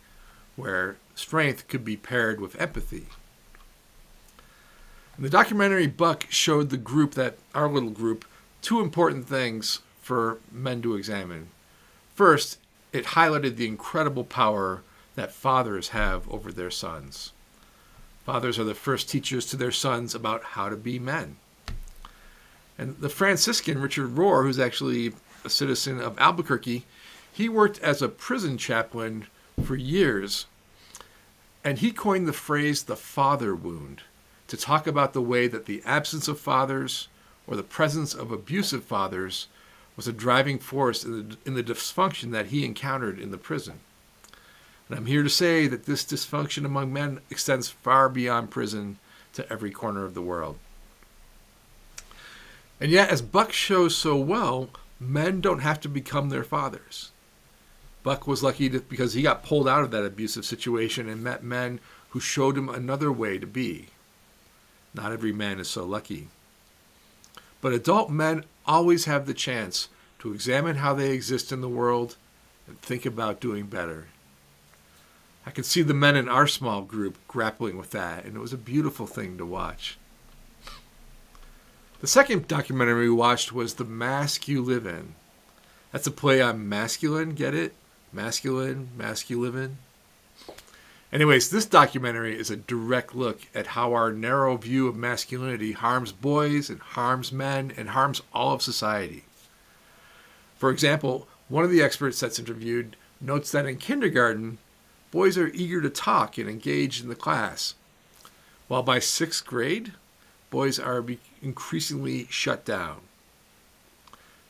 where 0.56 0.98
strength 1.16 1.68
could 1.68 1.86
be 1.86 1.96
paired 1.96 2.42
with 2.42 2.60
empathy. 2.60 3.06
In 5.18 5.24
the 5.24 5.30
documentary, 5.30 5.88
Buck 5.88 6.26
showed 6.30 6.70
the 6.70 6.78
group 6.78 7.14
that 7.14 7.38
our 7.54 7.70
little 7.70 7.92
group 7.92 8.26
two 8.62 8.80
important 8.80 9.28
things 9.28 9.80
for 10.02 10.40
men 10.52 10.82
to 10.82 10.96
examine. 10.96 11.50
First, 12.16 12.58
it 12.92 13.06
highlighted 13.06 13.56
the 13.56 13.68
incredible 13.68 14.24
power 14.24 14.82
that 15.16 15.32
fathers 15.32 15.90
have 15.90 16.30
over 16.30 16.52
their 16.52 16.72
sons. 16.72 17.32
Fathers 18.26 18.60
are 18.60 18.64
the 18.64 18.76
first 18.76 19.10
teachers 19.10 19.46
to 19.48 19.58
their 19.58 19.72
sons 19.72 20.14
about 20.14 20.44
how 20.44 20.70
to 20.70 20.76
be 20.76 21.00
men. 21.00 21.38
And 22.78 22.98
the 23.00 23.10
Franciscan, 23.10 23.82
Richard 23.82 24.16
Rohr, 24.16 24.44
who's 24.44 24.60
actually 24.60 25.14
a 25.44 25.50
citizen 25.50 26.00
of 26.00 26.18
Albuquerque, 26.20 26.86
he 27.32 27.50
worked 27.50 27.80
as 27.80 28.02
a 28.02 28.10
prison 28.10 28.58
chaplain 28.58 29.28
for 29.64 29.76
years. 29.76 30.46
And 31.64 31.80
he 31.80 31.92
coined 31.92 32.28
the 32.28 32.34
phrase 32.34 32.84
the 32.84 32.96
father 32.96 33.56
wound 33.56 34.02
to 34.48 34.58
talk 34.58 34.88
about 34.88 35.14
the 35.14 35.22
way 35.22 35.48
that 35.48 35.66
the 35.66 35.82
absence 35.86 36.28
of 36.28 36.40
fathers 36.40 37.08
or 37.48 37.56
the 37.56 37.64
presence 37.64 38.14
of 38.14 38.32
abusive 38.32 38.84
fathers 38.84 39.48
was 39.96 40.08
a 40.08 40.14
driving 40.14 40.58
force 40.58 41.04
in 41.04 41.30
the, 41.30 41.38
in 41.46 41.54
the 41.54 41.64
dysfunction 41.64 42.32
that 42.32 42.48
he 42.48 42.66
encountered 42.66 43.20
in 43.20 43.32
the 43.32 43.38
prison. 43.38 43.80
And 44.92 45.00
I'm 45.00 45.06
here 45.06 45.24
to 45.24 45.30
say 45.30 45.68
that 45.68 45.86
this 45.86 46.04
dysfunction 46.04 46.66
among 46.66 46.92
men 46.92 47.22
extends 47.30 47.70
far 47.70 48.10
beyond 48.10 48.52
prison 48.52 49.00
to 49.32 49.50
every 49.50 49.72
corner 49.72 50.04
of 50.04 50.14
the 50.14 50.22
world. 50.22 50.58
And 52.78 52.92
yet, 52.92 53.10
as 53.10 53.22
Buck 53.22 53.54
shows 53.54 53.96
so 53.96 54.18
well, 54.18 54.70
men 55.00 55.40
don't 55.40 55.60
have 55.60 55.80
to 55.80 55.88
become 55.88 56.28
their 56.28 56.44
fathers. 56.44 57.12
Buck 58.04 58.28
was 58.28 58.44
lucky 58.44 58.70
to, 58.70 58.82
because 58.82 59.14
he 59.14 59.22
got 59.22 59.46
pulled 59.46 59.66
out 59.66 59.84
of 59.84 59.92
that 59.92 60.04
abusive 60.04 60.44
situation 60.44 61.08
and 61.08 61.24
met 61.24 61.42
men 61.42 61.80
who 62.10 62.20
showed 62.20 62.58
him 62.58 62.68
another 62.68 63.14
way 63.14 63.38
to 63.38 63.48
be. 63.48 63.88
Not 64.94 65.14
every 65.14 65.32
man 65.32 65.62
is 65.62 65.70
so 65.70 65.86
lucky. 65.86 66.28
But 67.62 67.72
adult 67.72 68.10
men 68.10 68.44
always 68.66 69.06
have 69.06 69.26
the 69.26 69.34
chance 69.34 69.88
to 70.20 70.34
examine 70.34 70.76
how 70.76 70.94
they 70.94 71.12
exist 71.12 71.54
in 71.54 71.62
the 71.62 71.70
world 71.70 72.18
and 72.68 72.78
think 72.82 73.06
about 73.06 73.40
doing 73.40 73.68
better. 73.68 74.08
I 75.46 75.52
could 75.52 75.66
see 75.66 75.82
the 75.82 75.94
men 75.94 76.16
in 76.16 76.30
our 76.30 76.48
small 76.48 76.82
group 76.82 77.18
grappling 77.28 77.78
with 77.78 77.92
that, 77.92 78.26
and 78.26 78.36
it 78.36 78.40
was 78.40 78.54
a 78.54 78.58
beautiful 78.58 79.08
thing 79.08 79.38
to 79.38 79.46
watch. 79.46 79.98
The 82.00 82.08
second 82.08 82.48
documentary 82.48 83.10
we 83.10 83.16
watched 83.16 83.52
was 83.52 83.76
The 83.76 83.86
Mask 83.86 84.48
You 84.48 84.62
Live 84.62 84.86
In. 84.86 85.16
That's 85.92 86.08
a 86.08 86.12
play 86.12 86.42
on 86.42 86.68
masculine, 86.70 87.36
get 87.36 87.54
it? 87.54 87.74
Masculine, 88.14 88.90
masculine. 88.98 89.78
Anyways, 91.14 91.50
this 91.50 91.66
documentary 91.66 92.40
is 92.40 92.50
a 92.50 92.56
direct 92.56 93.14
look 93.14 93.42
at 93.54 93.68
how 93.68 93.94
our 93.94 94.14
narrow 94.14 94.56
view 94.56 94.88
of 94.88 94.96
masculinity 94.96 95.74
harms 95.74 96.14
boys 96.14 96.70
and 96.70 96.80
harms 96.80 97.32
men 97.32 97.74
and 97.76 97.90
harms 97.90 98.22
all 98.34 98.54
of 98.54 98.62
society. 98.62 99.26
For 100.58 100.70
example, 100.70 101.28
one 101.50 101.66
of 101.66 101.70
the 101.70 101.82
experts 101.82 102.20
that's 102.20 102.40
interviewed 102.40 102.96
notes 103.20 103.52
that 103.52 103.66
in 103.66 103.78
kindergarten, 103.78 104.58
boys 105.12 105.38
are 105.38 105.50
eager 105.50 105.82
to 105.82 105.90
talk 105.90 106.38
and 106.38 106.50
engage 106.50 107.02
in 107.02 107.10
the 107.10 107.16
class, 107.16 107.76
while 108.68 108.84
by 108.84 109.00
sixth 109.00 109.46
grade, 109.46 109.94
boys 110.50 110.80
are 110.80 111.06
increasingly 111.42 112.28
shut 112.30 112.66
down. 112.66 113.02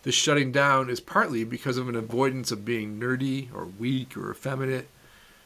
This 0.04 0.16
shutting 0.16 0.52
down 0.52 0.90
is 0.90 1.00
partly 1.00 1.44
because 1.44 1.78
of 1.78 1.88
an 1.90 1.96
avoidance 1.96 2.52
of 2.52 2.66
being 2.66 3.00
nerdy 3.00 3.54
or 3.54 3.66
weak 3.66 4.18
or 4.18 4.32
effeminate 4.32 4.88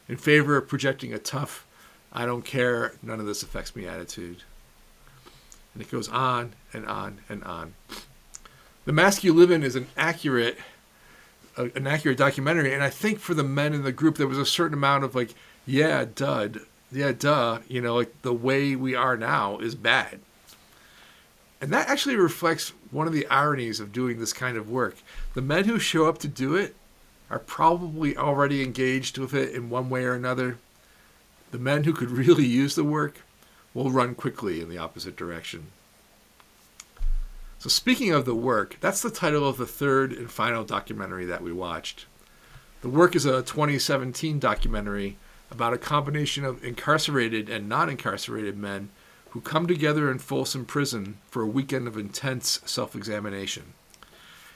in 0.07 0.17
favor 0.17 0.55
of 0.55 0.67
projecting 0.67 1.13
a 1.13 1.17
tough, 1.17 1.65
I 2.13 2.25
don't 2.25 2.45
care, 2.45 2.93
none 3.01 3.19
of 3.19 3.25
this 3.25 3.43
affects 3.43 3.75
me 3.75 3.87
attitude. 3.87 4.43
And 5.73 5.81
it 5.81 5.91
goes 5.91 6.07
on 6.07 6.53
and 6.71 6.85
on 6.85 7.19
and 7.27 7.43
on. 7.43 7.73
The 8.85 8.91
In 8.91 9.63
is 9.63 9.75
an 9.75 9.87
accurate 9.97 10.57
an 11.57 11.87
accurate 11.87 12.17
documentary 12.17 12.73
and 12.73 12.83
I 12.83 12.89
think 12.89 13.19
for 13.19 13.33
the 13.33 13.43
men 13.43 13.73
in 13.73 13.83
the 13.83 13.91
group 13.91 14.17
there 14.17 14.27
was 14.27 14.37
a 14.37 14.45
certain 14.45 14.73
amount 14.77 15.03
of 15.03 15.15
like 15.15 15.33
yeah 15.65 16.05
dud 16.13 16.59
yeah 16.91 17.11
duh 17.11 17.59
you 17.67 17.81
know 17.81 17.95
like 17.95 18.21
the 18.21 18.33
way 18.33 18.75
we 18.75 18.93
are 18.95 19.17
now 19.17 19.57
is 19.59 19.75
bad 19.75 20.19
and 21.61 21.71
that 21.71 21.87
actually 21.87 22.15
reflects 22.15 22.73
one 22.91 23.07
of 23.07 23.13
the 23.13 23.27
ironies 23.27 23.79
of 23.79 23.93
doing 23.93 24.19
this 24.19 24.33
kind 24.33 24.57
of 24.57 24.69
work 24.69 24.97
the 25.33 25.41
men 25.41 25.63
who 25.65 25.79
show 25.79 26.07
up 26.07 26.17
to 26.19 26.27
do 26.27 26.55
it 26.55 26.75
are 27.29 27.39
probably 27.39 28.15
already 28.15 28.63
engaged 28.63 29.17
with 29.17 29.33
it 29.33 29.53
in 29.53 29.69
one 29.69 29.89
way 29.89 30.03
or 30.03 30.13
another. 30.13 30.57
The 31.51 31.59
men 31.59 31.83
who 31.83 31.93
could 31.93 32.11
really 32.11 32.45
use 32.45 32.75
the 32.75 32.83
work 32.83 33.21
will 33.73 33.91
run 33.91 34.15
quickly 34.15 34.61
in 34.61 34.69
the 34.69 34.77
opposite 34.77 35.15
direction. 35.15 35.67
So, 37.65 37.69
speaking 37.69 38.11
of 38.11 38.25
the 38.25 38.35
work, 38.35 38.77
that's 38.79 39.01
the 39.01 39.09
title 39.09 39.49
of 39.49 39.57
the 39.57 39.65
third 39.65 40.13
and 40.13 40.29
final 40.29 40.63
documentary 40.63 41.25
that 41.25 41.41
we 41.41 41.51
watched. 41.51 42.05
The 42.81 42.89
work 42.89 43.15
is 43.15 43.25
a 43.25 43.41
2017 43.41 44.37
documentary 44.37 45.17
about 45.49 45.73
a 45.73 45.79
combination 45.79 46.45
of 46.45 46.63
incarcerated 46.63 47.49
and 47.49 47.67
non 47.67 47.89
incarcerated 47.89 48.55
men 48.55 48.89
who 49.31 49.41
come 49.41 49.65
together 49.65 50.11
in 50.11 50.19
Folsom 50.19 50.65
Prison 50.65 51.17
for 51.31 51.41
a 51.41 51.47
weekend 51.47 51.87
of 51.87 51.97
intense 51.97 52.61
self 52.67 52.95
examination. 52.95 53.73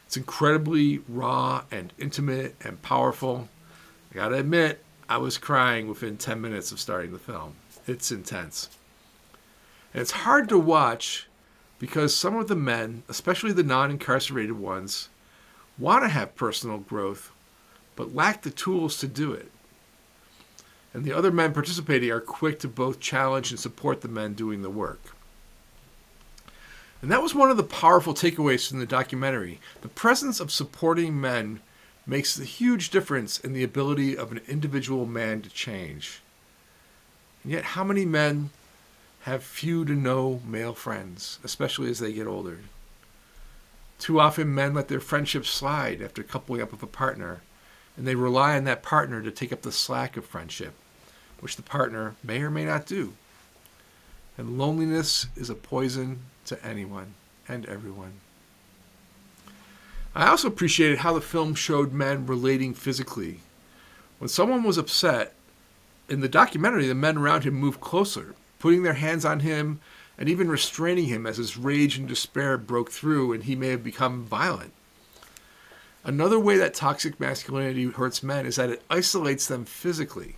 It's 0.06 0.16
incredibly 0.16 1.00
raw 1.10 1.64
and 1.72 1.92
intimate 1.98 2.58
and 2.62 2.80
powerful. 2.84 3.50
I 4.12 4.18
gotta 4.18 4.36
admit, 4.36 4.84
I 5.10 5.18
was 5.18 5.40
crying 5.40 5.88
within 5.88 6.18
10 6.18 6.40
minutes 6.40 6.72
of 6.72 6.80
starting 6.80 7.12
the 7.12 7.18
film. 7.18 7.56
It's 7.88 8.12
intense. 8.12 8.70
And 9.96 10.02
it's 10.04 10.12
hard 10.12 10.48
to 10.50 10.60
watch 10.60 11.26
because 11.80 12.16
some 12.16 12.36
of 12.36 12.48
the 12.48 12.56
men, 12.56 13.04
especially 13.08 13.52
the 13.52 13.64
non 13.64 13.90
incarcerated 13.90 14.60
ones, 14.60 15.10
want 15.78 16.04
to 16.04 16.10
have 16.10 16.36
personal 16.36 16.78
growth 16.78 17.32
but 18.00 18.16
lack 18.16 18.44
the 18.44 18.50
tools 18.50 18.98
to 18.98 19.08
do 19.10 19.34
it. 19.34 19.52
And 20.94 21.04
the 21.04 21.12
other 21.12 21.32
men 21.32 21.52
participating 21.52 22.10
are 22.12 22.22
quick 22.22 22.58
to 22.60 22.70
both 22.70 23.02
challenge 23.02 23.52
and 23.52 23.60
support 23.60 24.00
the 24.00 24.08
men 24.08 24.36
doing 24.36 24.62
the 24.62 24.70
work. 24.70 25.18
And 27.02 27.12
that 27.12 27.22
was 27.22 27.36
one 27.36 27.52
of 27.52 27.58
the 27.58 27.64
powerful 27.64 28.14
takeaways 28.14 28.70
from 28.70 28.80
the 28.80 28.86
documentary. 28.86 29.60
The 29.82 29.90
presence 29.90 30.40
of 30.40 30.50
supporting 30.50 31.20
men 31.20 31.60
makes 32.08 32.40
a 32.40 32.46
huge 32.46 32.90
difference 32.90 33.38
in 33.38 33.52
the 33.52 33.66
ability 33.66 34.16
of 34.16 34.32
an 34.32 34.40
individual 34.48 35.06
man 35.06 35.42
to 35.42 35.50
change. 35.50 36.22
And 37.44 37.52
yet, 37.52 37.66
how 37.66 37.84
many 37.84 38.06
men 38.06 38.50
have 39.30 39.44
few 39.44 39.86
to 39.86 39.94
no 39.94 40.42
male 40.46 40.74
friends, 40.74 41.40
especially 41.44 41.90
as 41.90 42.00
they 42.00 42.14
get 42.14 42.28
older? 42.28 42.60
Too 43.98 44.20
often, 44.20 44.54
men 44.54 44.74
let 44.74 44.88
their 44.88 45.00
friendships 45.00 45.50
slide 45.50 46.02
after 46.02 46.24
coupling 46.24 46.62
up 46.62 46.72
with 46.72 46.84
a 46.84 46.88
partner, 46.88 47.42
and 47.98 48.08
they 48.08 48.16
rely 48.16 48.56
on 48.56 48.64
that 48.66 48.84
partner 48.84 49.22
to 49.22 49.32
take 49.32 49.52
up 49.52 49.62
the 49.62 49.72
slack 49.72 50.16
of 50.16 50.26
friendship, 50.26 50.74
which 51.40 51.56
the 51.56 51.62
partner 51.62 52.16
may 52.24 52.42
or 52.42 52.50
may 52.50 52.66
not 52.66 52.86
do. 52.86 53.14
And 54.38 54.58
loneliness 54.58 55.28
is 55.36 55.50
a 55.50 55.56
poison 55.56 56.20
to 56.46 56.66
anyone 56.66 57.14
and 57.48 57.66
everyone. 57.66 58.14
I 60.16 60.28
also 60.28 60.48
appreciated 60.48 61.00
how 61.00 61.14
the 61.14 61.22
film 61.22 61.56
showed 61.56 61.92
men 61.92 62.26
relating 62.26 62.74
physically. 62.74 63.42
When 64.18 64.30
someone 64.30 64.64
was 64.64 64.78
upset, 64.78 65.34
in 66.08 66.22
the 66.22 66.30
documentary, 66.30 66.88
the 66.88 66.96
men 66.96 67.18
around 67.18 67.44
him 67.44 67.54
moved 67.54 67.82
closer, 67.82 68.34
putting 68.60 68.84
their 68.84 68.94
hands 68.94 69.26
on 69.26 69.40
him 69.40 69.80
and 70.18 70.30
even 70.30 70.50
restraining 70.50 71.06
him 71.06 71.26
as 71.26 71.38
his 71.38 71.58
rage 71.58 71.98
and 71.98 72.08
despair 72.08 72.58
broke 72.58 72.92
through 72.92 73.34
and 73.34 73.46
he 73.46 73.56
may 73.56 73.70
have 73.70 73.84
become 73.84 74.26
violent. 74.26 74.74
Another 76.04 76.40
way 76.40 76.58
that 76.58 76.74
toxic 76.74 77.20
masculinity 77.20 77.86
hurts 77.86 78.22
men 78.22 78.46
is 78.46 78.58
that 78.58 78.70
it 78.70 78.84
isolates 78.90 79.48
them 79.48 79.66
physically. 79.66 80.36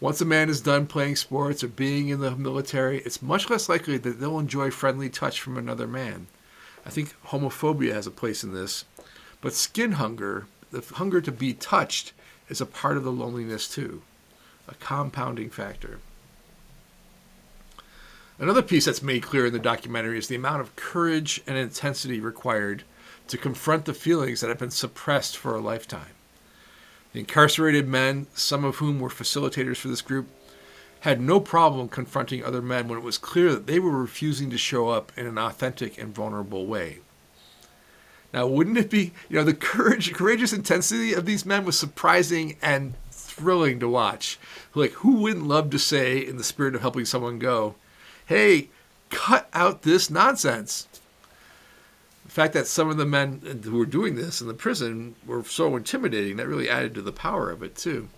Once 0.00 0.20
a 0.20 0.24
man 0.24 0.48
is 0.48 0.60
done 0.60 0.86
playing 0.86 1.14
sports 1.14 1.62
or 1.62 1.68
being 1.68 2.08
in 2.08 2.20
the 2.20 2.34
military, 2.34 2.98
it's 3.00 3.22
much 3.22 3.48
less 3.48 3.68
likely 3.68 3.96
that 3.98 4.18
they'll 4.18 4.38
enjoy 4.38 4.70
friendly 4.70 5.08
touch 5.08 5.40
from 5.40 5.56
another 5.56 5.86
man. 5.86 6.26
I 6.84 6.90
think 6.90 7.14
homophobia 7.26 7.92
has 7.92 8.06
a 8.06 8.10
place 8.10 8.42
in 8.42 8.52
this, 8.52 8.84
but 9.40 9.54
skin 9.54 9.92
hunger, 9.92 10.46
the 10.72 10.80
hunger 10.94 11.20
to 11.20 11.30
be 11.30 11.54
touched, 11.54 12.12
is 12.48 12.60
a 12.60 12.66
part 12.66 12.96
of 12.96 13.04
the 13.04 13.12
loneliness 13.12 13.72
too, 13.72 14.02
a 14.66 14.74
compounding 14.74 15.50
factor. 15.50 16.00
Another 18.42 18.60
piece 18.60 18.86
that's 18.86 19.04
made 19.04 19.22
clear 19.22 19.46
in 19.46 19.52
the 19.52 19.60
documentary 19.60 20.18
is 20.18 20.26
the 20.26 20.34
amount 20.34 20.62
of 20.62 20.74
courage 20.74 21.40
and 21.46 21.56
intensity 21.56 22.18
required 22.18 22.82
to 23.28 23.38
confront 23.38 23.84
the 23.84 23.94
feelings 23.94 24.40
that 24.40 24.48
have 24.48 24.58
been 24.58 24.72
suppressed 24.72 25.36
for 25.36 25.54
a 25.54 25.60
lifetime. 25.60 26.10
The 27.12 27.20
incarcerated 27.20 27.86
men, 27.86 28.26
some 28.34 28.64
of 28.64 28.76
whom 28.76 28.98
were 28.98 29.10
facilitators 29.10 29.76
for 29.76 29.86
this 29.86 30.02
group, 30.02 30.26
had 31.02 31.20
no 31.20 31.38
problem 31.38 31.88
confronting 31.88 32.42
other 32.42 32.60
men 32.60 32.88
when 32.88 32.98
it 32.98 33.04
was 33.04 33.16
clear 33.16 33.52
that 33.52 33.68
they 33.68 33.78
were 33.78 33.92
refusing 33.92 34.50
to 34.50 34.58
show 34.58 34.88
up 34.88 35.12
in 35.16 35.26
an 35.26 35.38
authentic 35.38 35.96
and 35.96 36.12
vulnerable 36.12 36.66
way. 36.66 36.98
Now, 38.34 38.48
wouldn't 38.48 38.78
it 38.78 38.90
be, 38.90 39.12
you 39.28 39.36
know, 39.36 39.44
the 39.44 39.54
courage, 39.54 40.12
courageous 40.12 40.52
intensity 40.52 41.12
of 41.12 41.26
these 41.26 41.46
men 41.46 41.64
was 41.64 41.78
surprising 41.78 42.56
and 42.60 42.94
thrilling 43.12 43.78
to 43.78 43.88
watch. 43.88 44.36
Like, 44.74 44.94
who 44.94 45.18
wouldn't 45.18 45.46
love 45.46 45.70
to 45.70 45.78
say, 45.78 46.18
in 46.18 46.38
the 46.38 46.44
spirit 46.44 46.74
of 46.74 46.80
helping 46.80 47.04
someone 47.04 47.38
go, 47.38 47.76
hey, 48.26 48.68
cut 49.10 49.48
out 49.52 49.82
this 49.82 50.10
nonsense? 50.10 50.88
The 52.24 52.30
fact 52.30 52.54
that 52.54 52.66
some 52.66 52.88
of 52.88 52.96
the 52.96 53.04
men 53.04 53.60
who 53.62 53.76
were 53.76 53.86
doing 53.86 54.14
this 54.14 54.40
in 54.40 54.48
the 54.48 54.54
prison 54.54 55.14
were 55.26 55.44
so 55.44 55.76
intimidating 55.76 56.36
that 56.36 56.48
really 56.48 56.68
added 56.68 56.94
to 56.94 57.02
the 57.02 57.12
power 57.12 57.50
of 57.50 57.62
it 57.62 57.76
too. 57.76 58.08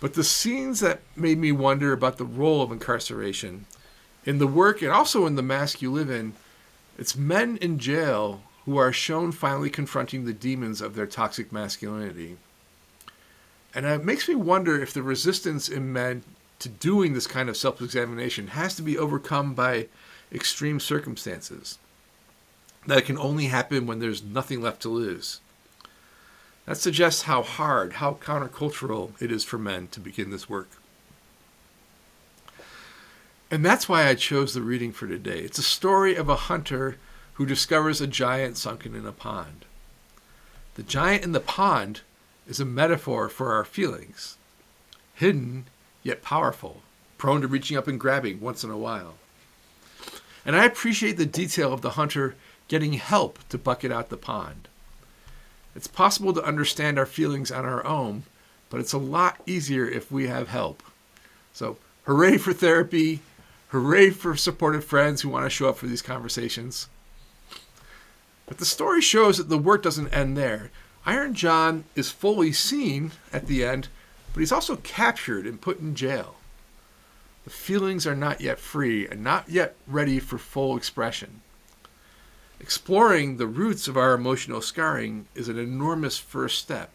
But 0.00 0.14
the 0.14 0.24
scenes 0.24 0.80
that 0.80 1.00
made 1.16 1.38
me 1.38 1.52
wonder 1.52 1.92
about 1.92 2.18
the 2.18 2.24
role 2.24 2.60
of 2.60 2.72
incarceration 2.72 3.66
in 4.26 4.38
the 4.38 4.46
work 4.46 4.82
and 4.82 4.90
also 4.90 5.26
in 5.26 5.36
the 5.36 5.42
mask 5.42 5.80
you 5.80 5.92
live 5.92 6.10
in, 6.10 6.34
it's 6.98 7.16
men 7.16 7.56
in 7.58 7.78
jail 7.78 8.42
who 8.64 8.76
are 8.76 8.92
shown 8.92 9.32
finally 9.32 9.70
confronting 9.70 10.24
the 10.24 10.32
demons 10.32 10.80
of 10.80 10.94
their 10.94 11.06
toxic 11.06 11.52
masculinity. 11.52 12.36
And 13.74 13.86
it 13.86 14.04
makes 14.04 14.28
me 14.28 14.34
wonder 14.34 14.80
if 14.80 14.92
the 14.92 15.02
resistance 15.02 15.68
in 15.68 15.92
men 15.92 16.22
to 16.64 16.68
doing 16.68 17.12
this 17.12 17.26
kind 17.26 17.48
of 17.48 17.56
self 17.56 17.80
examination 17.80 18.48
has 18.48 18.74
to 18.74 18.82
be 18.82 18.98
overcome 18.98 19.54
by 19.54 19.86
extreme 20.32 20.80
circumstances 20.80 21.78
that 22.86 23.04
can 23.04 23.16
only 23.18 23.46
happen 23.46 23.86
when 23.86 24.00
there's 24.00 24.24
nothing 24.24 24.60
left 24.60 24.82
to 24.82 24.88
lose. 24.88 25.40
That 26.66 26.76
suggests 26.76 27.22
how 27.22 27.42
hard, 27.42 27.94
how 27.94 28.14
countercultural 28.14 29.12
it 29.20 29.30
is 29.30 29.44
for 29.44 29.58
men 29.58 29.88
to 29.88 30.00
begin 30.00 30.30
this 30.30 30.48
work. 30.48 30.70
And 33.50 33.64
that's 33.64 33.88
why 33.88 34.08
I 34.08 34.14
chose 34.14 34.54
the 34.54 34.62
reading 34.62 34.90
for 34.90 35.06
today. 35.06 35.40
It's 35.40 35.58
a 35.58 35.62
story 35.62 36.16
of 36.16 36.28
a 36.28 36.34
hunter 36.34 36.96
who 37.34 37.46
discovers 37.46 38.00
a 38.00 38.06
giant 38.06 38.56
sunken 38.56 38.94
in 38.94 39.06
a 39.06 39.12
pond. 39.12 39.66
The 40.74 40.82
giant 40.82 41.24
in 41.24 41.32
the 41.32 41.40
pond 41.40 42.00
is 42.48 42.58
a 42.58 42.64
metaphor 42.64 43.28
for 43.28 43.52
our 43.52 43.64
feelings 43.64 44.38
hidden, 45.14 45.66
yet 46.04 46.22
powerful, 46.22 46.82
prone 47.18 47.40
to 47.40 47.48
reaching 47.48 47.76
up 47.76 47.88
and 47.88 47.98
grabbing 47.98 48.40
once 48.40 48.62
in 48.62 48.70
a 48.70 48.78
while. 48.78 49.14
And 50.46 50.54
I 50.54 50.64
appreciate 50.64 51.16
the 51.16 51.26
detail 51.26 51.72
of 51.72 51.80
the 51.80 51.90
hunter 51.90 52.36
getting 52.68 52.92
help 52.92 53.40
to 53.48 53.58
bucket 53.58 53.90
out 53.90 54.10
the 54.10 54.16
pond. 54.16 54.68
It's 55.74 55.88
possible 55.88 56.32
to 56.34 56.44
understand 56.44 56.96
our 56.96 57.06
feelings 57.06 57.50
on 57.50 57.64
our 57.64 57.84
own, 57.84 58.22
but 58.70 58.78
it's 58.78 58.92
a 58.92 58.98
lot 58.98 59.40
easier 59.46 59.88
if 59.88 60.12
we 60.12 60.28
have 60.28 60.48
help. 60.48 60.84
So, 61.52 61.78
hooray 62.04 62.38
for 62.38 62.52
therapy, 62.52 63.20
Hooray 63.74 64.10
for 64.10 64.36
supportive 64.36 64.84
friends 64.84 65.22
who 65.22 65.28
want 65.28 65.46
to 65.46 65.50
show 65.50 65.68
up 65.68 65.76
for 65.76 65.88
these 65.88 66.00
conversations. 66.00 66.86
But 68.46 68.58
the 68.58 68.64
story 68.64 69.00
shows 69.00 69.36
that 69.38 69.48
the 69.48 69.58
work 69.58 69.82
doesn't 69.82 70.14
end 70.14 70.36
there. 70.36 70.70
Iron 71.04 71.34
John 71.34 71.82
is 71.96 72.12
fully 72.12 72.52
seen 72.52 73.10
at 73.32 73.48
the 73.48 73.64
end, 73.64 73.88
but 74.34 74.40
he's 74.40 74.52
also 74.52 74.76
captured 74.76 75.46
and 75.46 75.60
put 75.60 75.78
in 75.78 75.94
jail. 75.94 76.34
The 77.44 77.50
feelings 77.50 78.04
are 78.04 78.16
not 78.16 78.40
yet 78.40 78.58
free 78.58 79.06
and 79.06 79.22
not 79.22 79.48
yet 79.48 79.76
ready 79.86 80.18
for 80.18 80.38
full 80.38 80.76
expression. 80.76 81.40
Exploring 82.58 83.36
the 83.36 83.46
roots 83.46 83.86
of 83.86 83.96
our 83.96 84.12
emotional 84.12 84.60
scarring 84.60 85.26
is 85.36 85.48
an 85.48 85.58
enormous 85.58 86.18
first 86.18 86.58
step. 86.58 86.90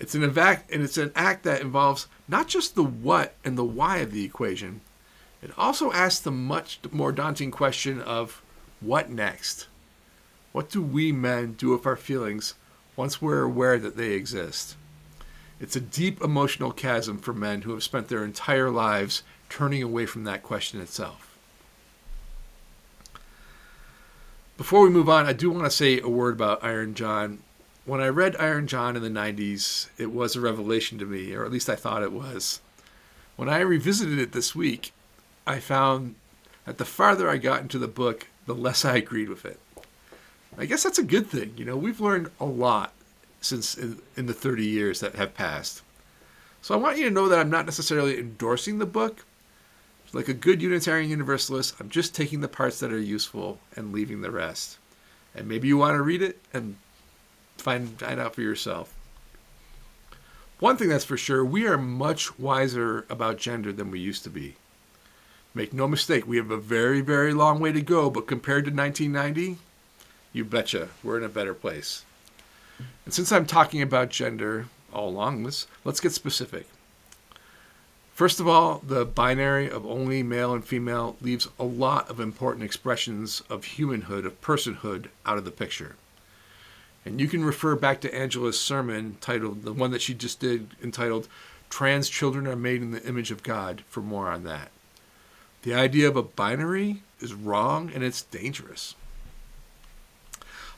It's 0.00 0.16
an 0.16 0.36
act, 0.36 0.70
and 0.72 0.82
it's 0.82 0.98
an 0.98 1.12
act 1.14 1.44
that 1.44 1.60
involves 1.60 2.08
not 2.26 2.48
just 2.48 2.74
the 2.74 2.82
what 2.82 3.34
and 3.44 3.56
the 3.56 3.64
why 3.64 3.98
of 3.98 4.10
the 4.10 4.24
equation. 4.24 4.80
It 5.42 5.52
also 5.56 5.92
asks 5.92 6.20
the 6.20 6.32
much 6.32 6.80
more 6.90 7.12
daunting 7.12 7.52
question 7.52 8.00
of 8.00 8.42
what 8.80 9.10
next? 9.10 9.68
What 10.50 10.70
do 10.70 10.82
we 10.82 11.12
men 11.12 11.52
do 11.52 11.70
with 11.70 11.86
our 11.86 11.96
feelings 11.96 12.54
once 12.96 13.22
we're 13.22 13.42
aware 13.42 13.78
that 13.78 13.96
they 13.96 14.12
exist? 14.12 14.76
It's 15.64 15.76
a 15.76 15.80
deep 15.80 16.22
emotional 16.22 16.72
chasm 16.72 17.16
for 17.16 17.32
men 17.32 17.62
who 17.62 17.72
have 17.72 17.82
spent 17.82 18.08
their 18.08 18.22
entire 18.22 18.68
lives 18.68 19.22
turning 19.48 19.82
away 19.82 20.04
from 20.04 20.24
that 20.24 20.42
question 20.42 20.78
itself. 20.78 21.38
Before 24.58 24.82
we 24.82 24.90
move 24.90 25.08
on, 25.08 25.24
I 25.24 25.32
do 25.32 25.50
want 25.50 25.64
to 25.64 25.70
say 25.70 25.98
a 25.98 26.06
word 26.06 26.34
about 26.34 26.62
Iron 26.62 26.92
John. 26.92 27.38
When 27.86 28.02
I 28.02 28.08
read 28.08 28.36
Iron 28.36 28.66
John 28.66 28.94
in 28.94 29.02
the 29.02 29.08
90s, 29.08 29.88
it 29.96 30.12
was 30.12 30.36
a 30.36 30.40
revelation 30.42 30.98
to 30.98 31.06
me, 31.06 31.32
or 31.32 31.46
at 31.46 31.50
least 31.50 31.70
I 31.70 31.76
thought 31.76 32.02
it 32.02 32.12
was. 32.12 32.60
When 33.36 33.48
I 33.48 33.60
revisited 33.60 34.18
it 34.18 34.32
this 34.32 34.54
week, 34.54 34.92
I 35.46 35.60
found 35.60 36.14
that 36.66 36.76
the 36.76 36.84
farther 36.84 37.30
I 37.30 37.38
got 37.38 37.62
into 37.62 37.78
the 37.78 37.88
book, 37.88 38.26
the 38.44 38.54
less 38.54 38.84
I 38.84 38.96
agreed 38.96 39.30
with 39.30 39.46
it. 39.46 39.58
I 40.58 40.66
guess 40.66 40.82
that's 40.82 40.98
a 40.98 41.02
good 41.02 41.26
thing. 41.26 41.54
You 41.56 41.64
know, 41.64 41.78
we've 41.78 42.02
learned 42.02 42.30
a 42.38 42.44
lot 42.44 42.92
since 43.44 43.76
in, 43.76 44.00
in, 44.16 44.26
the 44.26 44.32
30 44.32 44.64
years 44.64 45.00
that 45.00 45.16
have 45.16 45.34
passed. 45.34 45.82
So 46.62 46.74
I 46.74 46.78
want 46.78 46.96
you 46.96 47.04
to 47.04 47.10
know 47.10 47.28
that 47.28 47.38
I'm 47.38 47.50
not 47.50 47.66
necessarily 47.66 48.18
endorsing 48.18 48.78
the 48.78 48.86
book. 48.86 49.24
Like 50.12 50.28
a 50.28 50.34
good 50.34 50.62
Unitarian 50.62 51.10
Universalist, 51.10 51.74
I'm 51.80 51.88
just 51.88 52.14
taking 52.14 52.40
the 52.40 52.48
parts 52.48 52.80
that 52.80 52.92
are 52.92 52.98
useful 52.98 53.58
and 53.74 53.92
leaving 53.92 54.22
the 54.22 54.30
rest. 54.30 54.78
And 55.34 55.48
maybe 55.48 55.68
you 55.68 55.76
want 55.76 55.96
to 55.96 56.02
read 56.02 56.22
it 56.22 56.38
and 56.52 56.76
find, 57.58 57.98
find 57.98 58.20
out 58.20 58.34
for 58.34 58.42
yourself. 58.42 58.94
One 60.60 60.76
thing 60.76 60.88
that's 60.88 61.04
for 61.04 61.16
sure, 61.16 61.44
we 61.44 61.66
are 61.66 61.76
much 61.76 62.38
wiser 62.38 63.04
about 63.10 63.38
gender 63.38 63.72
than 63.72 63.90
we 63.90 63.98
used 63.98 64.22
to 64.24 64.30
be. 64.30 64.54
Make 65.52 65.72
no 65.72 65.86
mistake, 65.86 66.26
we 66.26 66.36
have 66.36 66.50
a 66.50 66.56
very, 66.56 67.00
very 67.00 67.34
long 67.34 67.60
way 67.60 67.72
to 67.72 67.82
go, 67.82 68.08
but 68.08 68.26
compared 68.26 68.64
to 68.64 68.70
1990, 68.70 69.58
you 70.32 70.44
betcha, 70.44 70.88
we're 71.02 71.18
in 71.18 71.24
a 71.24 71.28
better 71.28 71.54
place. 71.54 72.04
And 72.78 73.12
since 73.12 73.32
I'm 73.32 73.46
talking 73.46 73.82
about 73.82 74.10
gender 74.10 74.66
all 74.92 75.08
along 75.08 75.42
this, 75.42 75.66
let's 75.84 76.00
get 76.00 76.12
specific. 76.12 76.66
First 78.14 78.38
of 78.38 78.46
all, 78.46 78.80
the 78.86 79.04
binary 79.04 79.68
of 79.68 79.84
only 79.84 80.22
male 80.22 80.54
and 80.54 80.64
female 80.64 81.16
leaves 81.20 81.48
a 81.58 81.64
lot 81.64 82.08
of 82.08 82.20
important 82.20 82.64
expressions 82.64 83.42
of 83.50 83.64
humanhood, 83.64 84.24
of 84.24 84.40
personhood, 84.40 85.08
out 85.26 85.36
of 85.36 85.44
the 85.44 85.50
picture. 85.50 85.96
And 87.04 87.20
you 87.20 87.26
can 87.26 87.44
refer 87.44 87.74
back 87.74 88.00
to 88.02 88.14
Angela's 88.14 88.58
sermon 88.58 89.16
titled, 89.20 89.64
the 89.64 89.72
one 89.72 89.90
that 89.90 90.00
she 90.00 90.14
just 90.14 90.38
did, 90.38 90.70
entitled 90.82 91.26
Trans 91.68 92.08
Children 92.08 92.46
Are 92.46 92.54
Made 92.54 92.82
in 92.82 92.92
the 92.92 93.02
Image 93.02 93.32
of 93.32 93.42
God, 93.42 93.82
for 93.88 94.00
more 94.00 94.28
on 94.28 94.44
that. 94.44 94.70
The 95.62 95.74
idea 95.74 96.06
of 96.06 96.16
a 96.16 96.22
binary 96.22 97.02
is 97.20 97.34
wrong 97.34 97.90
and 97.92 98.04
it's 98.04 98.22
dangerous. 98.22 98.94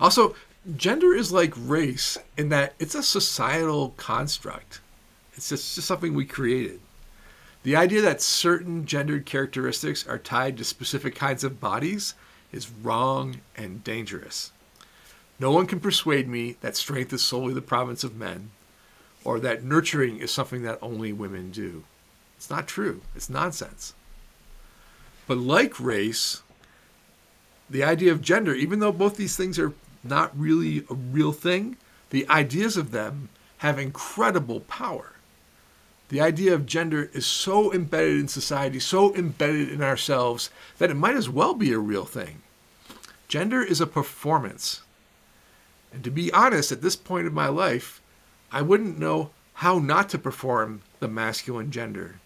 Also, 0.00 0.34
gender 0.74 1.14
is 1.14 1.30
like 1.30 1.52
race 1.56 2.18
in 2.36 2.48
that 2.48 2.74
it's 2.78 2.94
a 2.94 3.02
societal 3.02 3.90
construct. 3.96 4.80
It's 5.34 5.50
just, 5.50 5.74
just 5.74 5.86
something 5.86 6.14
we 6.14 6.24
created. 6.24 6.80
The 7.62 7.76
idea 7.76 8.00
that 8.02 8.22
certain 8.22 8.86
gendered 8.86 9.26
characteristics 9.26 10.06
are 10.06 10.18
tied 10.18 10.56
to 10.56 10.64
specific 10.64 11.14
kinds 11.14 11.44
of 11.44 11.60
bodies 11.60 12.14
is 12.52 12.70
wrong 12.70 13.40
and 13.56 13.84
dangerous. 13.84 14.52
No 15.38 15.50
one 15.50 15.66
can 15.66 15.80
persuade 15.80 16.28
me 16.28 16.56
that 16.60 16.76
strength 16.76 17.12
is 17.12 17.22
solely 17.22 17.52
the 17.52 17.60
province 17.60 18.02
of 18.02 18.16
men 18.16 18.50
or 19.24 19.38
that 19.40 19.64
nurturing 19.64 20.18
is 20.18 20.30
something 20.30 20.62
that 20.62 20.78
only 20.80 21.12
women 21.12 21.50
do. 21.50 21.84
It's 22.36 22.48
not 22.48 22.66
true. 22.66 23.02
It's 23.14 23.28
nonsense. 23.28 23.94
But 25.26 25.38
like 25.38 25.80
race, 25.80 26.42
the 27.68 27.82
idea 27.82 28.12
of 28.12 28.22
gender, 28.22 28.54
even 28.54 28.78
though 28.78 28.92
both 28.92 29.16
these 29.16 29.36
things 29.36 29.58
are 29.58 29.72
not 30.08 30.38
really 30.38 30.84
a 30.90 30.94
real 30.94 31.32
thing, 31.32 31.76
the 32.10 32.28
ideas 32.28 32.76
of 32.76 32.90
them 32.90 33.28
have 33.58 33.78
incredible 33.78 34.60
power. 34.60 35.12
The 36.08 36.20
idea 36.20 36.54
of 36.54 36.66
gender 36.66 37.10
is 37.12 37.26
so 37.26 37.72
embedded 37.72 38.20
in 38.20 38.28
society, 38.28 38.78
so 38.78 39.14
embedded 39.14 39.70
in 39.70 39.82
ourselves, 39.82 40.50
that 40.78 40.90
it 40.90 40.94
might 40.94 41.16
as 41.16 41.28
well 41.28 41.54
be 41.54 41.72
a 41.72 41.78
real 41.78 42.04
thing. 42.04 42.42
Gender 43.26 43.62
is 43.62 43.80
a 43.80 43.86
performance. 43.86 44.82
And 45.92 46.04
to 46.04 46.10
be 46.10 46.32
honest, 46.32 46.70
at 46.70 46.82
this 46.82 46.94
point 46.94 47.26
in 47.26 47.34
my 47.34 47.48
life, 47.48 48.00
I 48.52 48.62
wouldn't 48.62 48.98
know 48.98 49.30
how 49.54 49.78
not 49.78 50.08
to 50.10 50.18
perform 50.18 50.82
the 51.00 51.08
masculine 51.08 51.70
gender. 51.70 52.20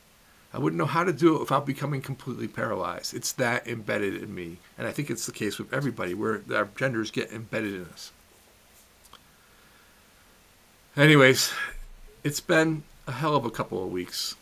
I 0.52 0.58
wouldn't 0.58 0.78
know 0.78 0.86
how 0.86 1.04
to 1.04 1.12
do 1.12 1.36
it 1.36 1.40
without 1.40 1.64
becoming 1.64 2.02
completely 2.02 2.48
paralyzed. 2.48 3.14
It's 3.14 3.32
that 3.32 3.68
embedded 3.68 4.20
in 4.20 4.34
me. 4.34 4.58
And 4.76 4.86
I 4.86 4.92
think 4.92 5.08
it's 5.08 5.26
the 5.26 5.32
case 5.32 5.58
with 5.58 5.72
everybody 5.72 6.12
where 6.12 6.42
our 6.52 6.68
genders 6.76 7.10
get 7.10 7.32
embedded 7.32 7.74
in 7.74 7.84
us. 7.86 8.10
Anyways, 10.96 11.52
it's 12.24 12.40
been 12.40 12.82
a 13.06 13.12
hell 13.12 13.36
of 13.36 13.44
a 13.44 13.50
couple 13.50 13.82
of 13.82 13.92
weeks. 13.92 14.34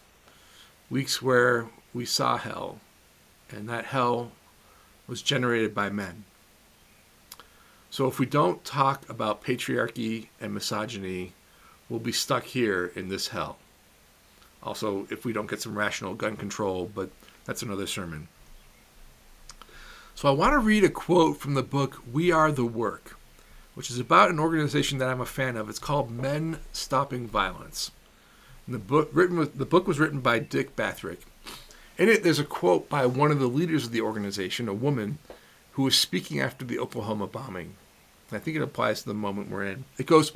Weeks 0.88 1.20
where 1.20 1.66
we 1.92 2.06
saw 2.06 2.38
hell, 2.38 2.80
and 3.50 3.68
that 3.68 3.86
hell 3.86 4.32
was 5.06 5.20
generated 5.20 5.74
by 5.74 5.90
men. 5.90 6.24
So 7.90 8.06
if 8.06 8.18
we 8.18 8.26
don't 8.26 8.64
talk 8.64 9.08
about 9.10 9.42
patriarchy 9.42 10.28
and 10.40 10.54
misogyny, 10.54 11.32
we'll 11.88 12.00
be 12.00 12.12
stuck 12.12 12.44
here 12.44 12.92
in 12.94 13.08
this 13.08 13.28
hell. 13.28 13.58
Also, 14.62 15.06
if 15.10 15.24
we 15.24 15.32
don't 15.32 15.48
get 15.48 15.62
some 15.62 15.78
rational 15.78 16.14
gun 16.14 16.36
control, 16.36 16.90
but 16.94 17.10
that's 17.44 17.62
another 17.62 17.86
sermon. 17.86 18.28
So 20.14 20.28
I 20.28 20.32
want 20.32 20.52
to 20.52 20.58
read 20.58 20.82
a 20.82 20.90
quote 20.90 21.38
from 21.38 21.54
the 21.54 21.62
book 21.62 22.02
We 22.12 22.32
Are 22.32 22.50
the 22.50 22.64
Work, 22.64 23.16
which 23.74 23.90
is 23.90 24.00
about 24.00 24.30
an 24.30 24.40
organization 24.40 24.98
that 24.98 25.08
I'm 25.08 25.20
a 25.20 25.26
fan 25.26 25.56
of. 25.56 25.68
It's 25.68 25.78
called 25.78 26.10
Men 26.10 26.58
Stopping 26.72 27.28
Violence. 27.28 27.92
And 28.66 28.74
the 28.74 28.80
book 28.80 29.10
written 29.12 29.38
with, 29.38 29.56
the 29.56 29.64
book 29.64 29.86
was 29.86 30.00
written 30.00 30.20
by 30.20 30.40
Dick 30.40 30.74
Bathrick. 30.74 31.20
In 31.96 32.08
it, 32.08 32.22
there's 32.22 32.40
a 32.40 32.44
quote 32.44 32.88
by 32.88 33.06
one 33.06 33.30
of 33.30 33.38
the 33.38 33.46
leaders 33.46 33.86
of 33.86 33.92
the 33.92 34.00
organization, 34.00 34.68
a 34.68 34.74
woman, 34.74 35.18
who 35.72 35.84
was 35.84 35.96
speaking 35.96 36.40
after 36.40 36.64
the 36.64 36.78
Oklahoma 36.78 37.28
bombing. 37.28 37.76
I 38.32 38.38
think 38.38 38.56
it 38.56 38.62
applies 38.62 39.02
to 39.02 39.08
the 39.08 39.14
moment 39.14 39.50
we're 39.50 39.66
in. 39.66 39.84
It 39.96 40.06
goes, 40.06 40.32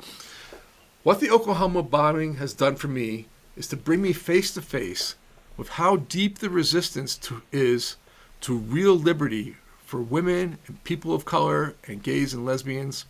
What 1.03 1.19
the 1.19 1.29
Oklahoma 1.29 1.83
bombing 1.83 2.35
has 2.35 2.53
done 2.53 2.75
for 2.77 2.87
me 2.87 3.27
is 3.55 3.67
to 3.67 3.77
bring 3.77 4.01
me 4.01 4.13
face 4.13 4.53
to 4.53 4.61
face 4.61 5.15
with 5.57 5.69
how 5.69 5.97
deep 5.97 6.39
the 6.39 6.49
resistance 6.49 7.15
to, 7.15 7.41
is 7.51 7.95
to 8.41 8.57
real 8.57 8.95
liberty 8.95 9.55
for 9.85 10.01
women 10.01 10.57
and 10.67 10.83
people 10.83 11.13
of 11.13 11.25
color 11.25 11.75
and 11.87 12.01
gays 12.01 12.33
and 12.33 12.45
lesbians. 12.45 13.05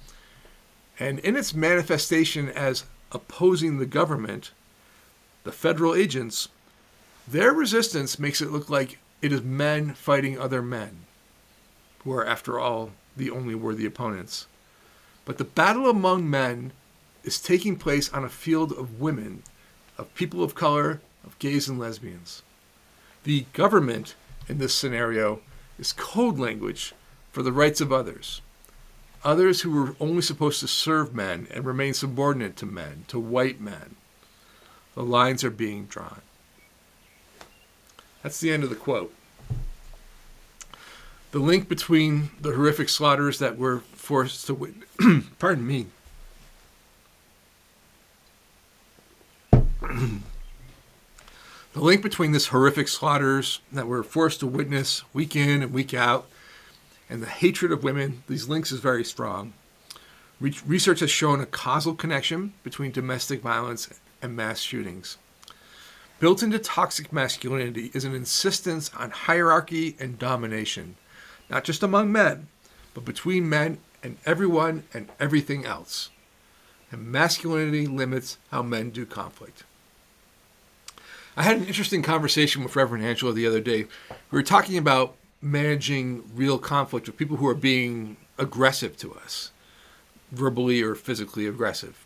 And 1.00 1.20
in 1.20 1.36
its 1.36 1.54
manifestation 1.54 2.50
as 2.50 2.84
opposing 3.12 3.78
the 3.78 3.86
government, 3.86 4.52
the 5.44 5.52
federal 5.52 5.96
agents, 5.96 6.50
their 7.28 7.54
resistance 7.54 8.20
makes 8.20 8.42
it 8.42 8.52
look 8.52 8.70
like 8.70 9.00
it 9.22 9.32
is 9.32 9.42
men 9.42 9.94
fighting 9.94 10.38
other 10.38 10.62
men, 10.62 11.06
who 12.04 12.12
are, 12.12 12.26
after 12.26 12.60
all, 12.60 12.92
the 13.16 13.30
only 13.30 13.56
worthy 13.56 13.86
opponents. 13.86 14.48
But 15.24 15.38
the 15.38 15.46
battle 15.46 15.90
among 15.90 16.30
men 16.30 16.74
is 17.24 17.40
taking 17.40 17.78
place 17.78 18.12
on 18.12 18.26
a 18.26 18.30
field 18.30 18.74
of 18.74 19.00
women 19.00 19.44
of 19.98 20.14
people 20.16 20.44
of 20.44 20.56
color, 20.56 21.02
of 21.24 21.38
gays 21.40 21.68
and 21.68 21.80
lesbians. 21.80 22.42
The 23.24 23.46
government 23.54 24.16
in 24.48 24.58
this 24.58 24.74
scenario 24.74 25.40
is 25.80 25.94
code 25.94 26.38
language 26.38 26.94
for 27.32 27.42
the 27.42 27.52
rights 27.52 27.82
of 27.82 27.92
others. 27.92 28.42
Others 29.24 29.62
who 29.62 29.72
were 29.72 29.96
only 30.00 30.22
supposed 30.22 30.60
to 30.60 30.68
serve 30.68 31.16
men 31.16 31.48
and 31.52 31.66
remain 31.66 31.94
subordinate 31.94 32.58
to 32.58 32.66
men, 32.66 33.06
to 33.08 33.20
white 33.20 33.62
men. 33.62 33.96
The 34.96 35.04
lines 35.04 35.44
are 35.44 35.50
being 35.50 35.86
drawn. 35.86 36.22
That's 38.22 38.40
the 38.40 38.52
end 38.52 38.64
of 38.64 38.70
the 38.70 38.76
quote. 38.76 39.14
The 41.32 41.40
link 41.40 41.68
between 41.68 42.30
the 42.40 42.54
horrific 42.54 42.90
slaughters 42.90 43.40
that 43.40 43.58
we're 43.58 43.80
forced 43.80 44.46
to 44.48 44.54
witness, 44.54 44.88
pardon 45.40 45.66
me, 45.66 45.88
The 51.74 51.82
link 51.82 52.04
between 52.04 52.34
this 52.34 52.50
horrific 52.50 52.88
slaughters 52.88 53.60
that 53.72 53.88
we're 53.88 54.04
forced 54.04 54.42
to 54.42 54.48
witness 54.48 55.02
week 55.12 55.36
in 55.36 55.64
and 55.64 55.74
week 55.74 55.92
out 55.92 56.28
and 57.10 57.20
the 57.20 57.28
hatred 57.28 57.72
of 57.72 57.84
women, 57.84 58.22
these 58.28 58.48
links 58.48 58.72
is 58.72 58.80
very 58.80 59.04
strong. 59.04 59.54
Re- 60.40 60.56
research 60.68 61.00
has 61.00 61.10
shown 61.10 61.42
a 61.42 61.48
causal 61.48 61.96
connection 61.96 62.54
between 62.62 62.92
domestic 62.92 63.42
violence 63.42 63.90
and 64.22 64.36
mass 64.36 64.60
shootings. 64.60 65.18
Built 66.20 66.44
into 66.44 66.60
toxic 66.60 67.12
masculinity 67.12 67.90
is 67.96 68.06
an 68.06 68.14
insistence 68.14 68.92
on 68.96 69.10
hierarchy 69.10 69.96
and 70.00 70.20
domination, 70.20 70.96
not 71.50 71.64
just 71.64 71.82
among 71.82 72.12
men, 72.12 72.50
but 72.94 73.04
between 73.04 73.50
men 73.50 73.80
and 74.04 74.18
everyone 74.28 74.84
and 74.94 75.10
everything 75.20 75.66
else. 75.66 76.12
And 76.92 77.12
masculinity 77.12 77.88
limits 77.88 78.38
how 78.52 78.62
men 78.62 78.92
do 78.92 79.08
conflict. 79.08 79.64
I 81.36 81.44
had 81.44 81.58
an 81.58 81.66
interesting 81.66 82.04
conversation 82.04 82.64
with 82.64 82.76
Reverend 82.76 83.04
Angela 83.04 83.34
the 83.34 83.48
other 83.48 83.60
day. 83.60 83.88
We 84.30 84.38
were 84.38 84.44
talking 84.44 84.78
about 84.78 85.16
managing 85.42 86.24
real 86.36 86.60
conflict 86.60 87.08
with 87.08 87.18
people 87.18 87.38
who 87.38 87.48
are 87.48 87.56
being 87.56 88.18
aggressive 88.38 88.98
to 88.98 89.16
us, 89.16 89.52
verbally 90.32 90.84
or 90.84 90.94
physically 90.94 91.48
aggressive. 91.48 92.06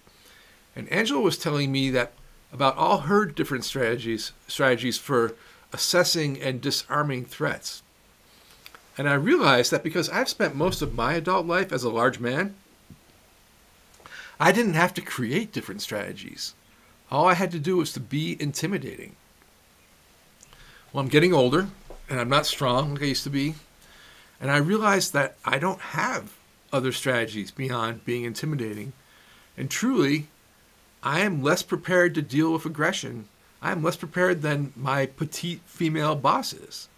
And 0.77 0.89
Angela 0.89 1.19
was 1.19 1.37
telling 1.37 1.73
me 1.73 1.89
that 1.89 2.13
about 2.53 2.77
all 2.77 2.99
her 2.99 3.25
different 3.25 3.65
strategies 3.65 4.31
strategies 4.47 4.97
for 4.97 5.35
assessing 5.73 6.41
and 6.41 6.61
disarming 6.61 7.25
threats. 7.25 7.83
And 8.97 9.09
I 9.09 9.15
realized 9.15 9.71
that 9.71 9.83
because 9.83 10.09
I've 10.09 10.29
spent 10.29 10.55
most 10.55 10.81
of 10.81 10.95
my 10.95 11.15
adult 11.15 11.45
life 11.45 11.73
as 11.73 11.83
a 11.83 11.89
large 11.89 12.19
man, 12.19 12.55
I 14.39 14.53
didn't 14.53 14.75
have 14.75 14.93
to 14.93 15.01
create 15.01 15.51
different 15.51 15.81
strategies. 15.81 16.53
All 17.09 17.27
I 17.27 17.35
had 17.35 17.51
to 17.51 17.59
do 17.59 17.77
was 17.77 17.93
to 17.93 17.99
be 17.99 18.35
intimidating. 18.39 19.15
Well, 20.91 21.03
I'm 21.03 21.09
getting 21.09 21.33
older 21.33 21.67
and 22.09 22.19
I'm 22.19 22.29
not 22.29 22.45
strong 22.45 22.93
like 22.93 23.03
I 23.03 23.07
used 23.07 23.23
to 23.23 23.29
be. 23.29 23.55
And 24.39 24.51
I 24.51 24.57
realized 24.57 25.13
that 25.13 25.37
I 25.45 25.57
don't 25.57 25.79
have 25.79 26.33
other 26.71 26.91
strategies 26.91 27.51
beyond 27.51 28.05
being 28.05 28.23
intimidating. 28.23 28.93
And 29.57 29.69
truly, 29.69 30.27
I 31.01 31.21
am 31.21 31.41
less 31.41 31.63
prepared 31.63 32.13
to 32.15 32.21
deal 32.21 32.53
with 32.53 32.65
aggression. 32.65 33.27
I 33.61 33.71
am 33.71 33.81
less 33.81 33.95
prepared 33.95 34.41
than 34.41 34.73
my 34.75 35.05
petite 35.05 35.61
female 35.65 36.15
bosses. 36.15 36.89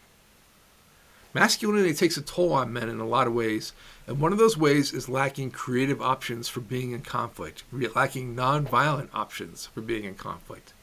Masculinity 1.34 1.94
takes 1.94 2.18
a 2.18 2.22
toll 2.22 2.54
on 2.54 2.74
men 2.74 2.90
in 2.90 3.00
a 3.00 3.08
lot 3.08 3.28
of 3.28 3.34
ways, 3.34 3.74
and 4.08 4.20
one 4.20 4.32
of 4.32 4.40
those 4.40 4.58
ways 4.58 4.92
is 4.94 5.08
lacking 5.08 5.52
creative 5.52 6.02
options 6.02 6.50
for 6.50 6.60
being 6.60 6.92
in 6.92 7.02
conflict, 7.02 7.64
lacking 7.72 8.36
nonviolent 8.36 9.10
options 9.14 9.68
for 9.68 9.82
being 9.82 10.06
in 10.06 10.16
conflict. 10.16 10.74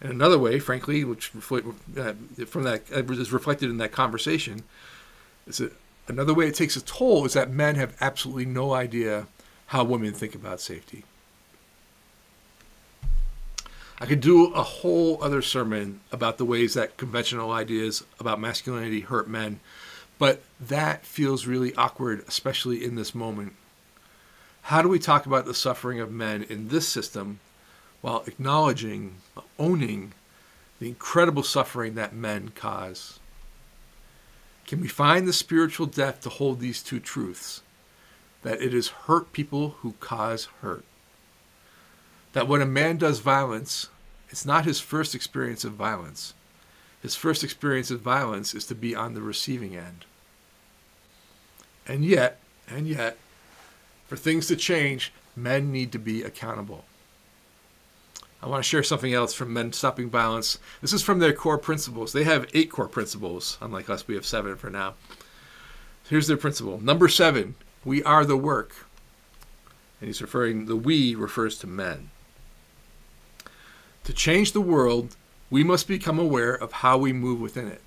And 0.00 0.12
another 0.12 0.38
way, 0.38 0.60
frankly, 0.60 1.04
which 1.04 1.32
uh, 1.34 1.60
from 2.46 2.62
that 2.62 2.82
uh, 2.94 3.12
is 3.12 3.32
reflected 3.32 3.68
in 3.68 3.78
that 3.78 3.92
conversation, 3.92 4.62
is 5.46 5.58
that 5.58 5.72
another 6.08 6.32
way 6.32 6.46
it 6.46 6.54
takes 6.54 6.76
a 6.76 6.80
toll 6.80 7.26
is 7.26 7.32
that 7.34 7.50
men 7.50 7.74
have 7.74 7.96
absolutely 8.00 8.46
no 8.46 8.72
idea 8.72 9.26
how 9.66 9.84
women 9.84 10.14
think 10.14 10.34
about 10.34 10.60
safety. 10.60 11.04
I 14.02 14.06
could 14.06 14.22
do 14.22 14.46
a 14.54 14.62
whole 14.62 15.22
other 15.22 15.42
sermon 15.42 16.00
about 16.10 16.38
the 16.38 16.46
ways 16.46 16.72
that 16.72 16.96
conventional 16.96 17.52
ideas 17.52 18.02
about 18.18 18.40
masculinity 18.40 19.00
hurt 19.00 19.28
men, 19.28 19.60
but 20.18 20.42
that 20.58 21.04
feels 21.04 21.46
really 21.46 21.74
awkward, 21.74 22.24
especially 22.26 22.82
in 22.82 22.94
this 22.94 23.14
moment. 23.14 23.52
How 24.62 24.80
do 24.80 24.88
we 24.88 24.98
talk 24.98 25.26
about 25.26 25.44
the 25.44 25.52
suffering 25.52 26.00
of 26.00 26.10
men 26.10 26.42
in 26.44 26.68
this 26.68 26.88
system 26.88 27.40
while 28.00 28.24
acknowledging, 28.26 29.16
owning 29.58 30.12
the 30.78 30.88
incredible 30.88 31.42
suffering 31.42 31.94
that 31.94 32.14
men 32.14 32.52
cause? 32.54 33.18
Can 34.66 34.80
we 34.80 34.88
find 34.88 35.28
the 35.28 35.32
spiritual 35.34 35.84
depth 35.84 36.22
to 36.22 36.30
hold 36.30 36.60
these 36.60 36.82
two 36.82 37.00
truths? 37.00 37.62
That 38.44 38.62
it 38.62 38.72
is 38.72 38.88
hurt 38.88 39.32
people 39.32 39.70
who 39.80 39.92
cause 40.00 40.46
hurt 40.62 40.84
that 42.32 42.48
when 42.48 42.60
a 42.60 42.66
man 42.66 42.96
does 42.96 43.20
violence, 43.20 43.88
it's 44.28 44.46
not 44.46 44.64
his 44.64 44.80
first 44.80 45.14
experience 45.14 45.64
of 45.64 45.72
violence. 45.72 46.34
His 47.02 47.16
first 47.16 47.42
experience 47.42 47.90
of 47.90 48.00
violence 48.00 48.54
is 48.54 48.66
to 48.66 48.74
be 48.74 48.94
on 48.94 49.14
the 49.14 49.22
receiving 49.22 49.76
end. 49.76 50.04
And 51.86 52.04
yet, 52.04 52.40
and 52.68 52.86
yet, 52.86 53.16
for 54.06 54.16
things 54.16 54.46
to 54.48 54.56
change, 54.56 55.12
men 55.34 55.72
need 55.72 55.92
to 55.92 55.98
be 55.98 56.22
accountable. 56.22 56.84
I 58.42 58.48
want 58.48 58.62
to 58.62 58.68
share 58.68 58.82
something 58.82 59.12
else 59.12 59.34
from 59.34 59.52
Men 59.52 59.72
Stopping 59.72 60.08
Violence. 60.08 60.58
This 60.80 60.92
is 60.92 61.02
from 61.02 61.18
their 61.18 61.32
core 61.32 61.58
principles. 61.58 62.12
They 62.12 62.24
have 62.24 62.48
eight 62.54 62.70
core 62.70 62.88
principles, 62.88 63.58
unlike 63.60 63.90
us, 63.90 64.08
we 64.08 64.14
have 64.14 64.24
seven 64.24 64.56
for 64.56 64.70
now. 64.70 64.94
Here's 66.08 66.26
their 66.26 66.38
principle. 66.38 66.80
Number 66.80 67.08
seven, 67.08 67.54
we 67.84 68.02
are 68.02 68.24
the 68.24 68.36
work. 68.36 68.86
And 70.00 70.08
he's 70.08 70.22
referring, 70.22 70.66
the 70.66 70.76
we 70.76 71.14
refers 71.14 71.58
to 71.58 71.66
men. 71.66 72.10
To 74.10 74.16
change 74.16 74.50
the 74.50 74.60
world, 74.60 75.14
we 75.50 75.62
must 75.62 75.86
become 75.86 76.18
aware 76.18 76.52
of 76.52 76.72
how 76.72 76.98
we 76.98 77.12
move 77.12 77.40
within 77.40 77.68
it. 77.68 77.80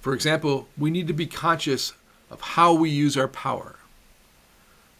For 0.00 0.14
example, 0.14 0.68
we 0.78 0.90
need 0.90 1.06
to 1.06 1.12
be 1.12 1.26
conscious 1.26 1.92
of 2.30 2.40
how 2.40 2.72
we 2.72 2.88
use 2.88 3.14
our 3.14 3.28
power. 3.28 3.76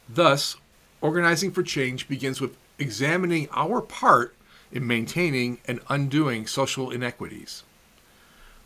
Thus, 0.07 0.57
organizing 1.01 1.51
for 1.51 1.63
change 1.63 2.09
begins 2.09 2.43
with 2.43 2.59
examining 2.79 3.49
our 3.53 3.81
part 3.81 4.37
in 4.71 4.87
maintaining 4.87 5.61
and 5.65 5.81
undoing 5.89 6.47
social 6.47 6.91
inequities. 6.91 7.63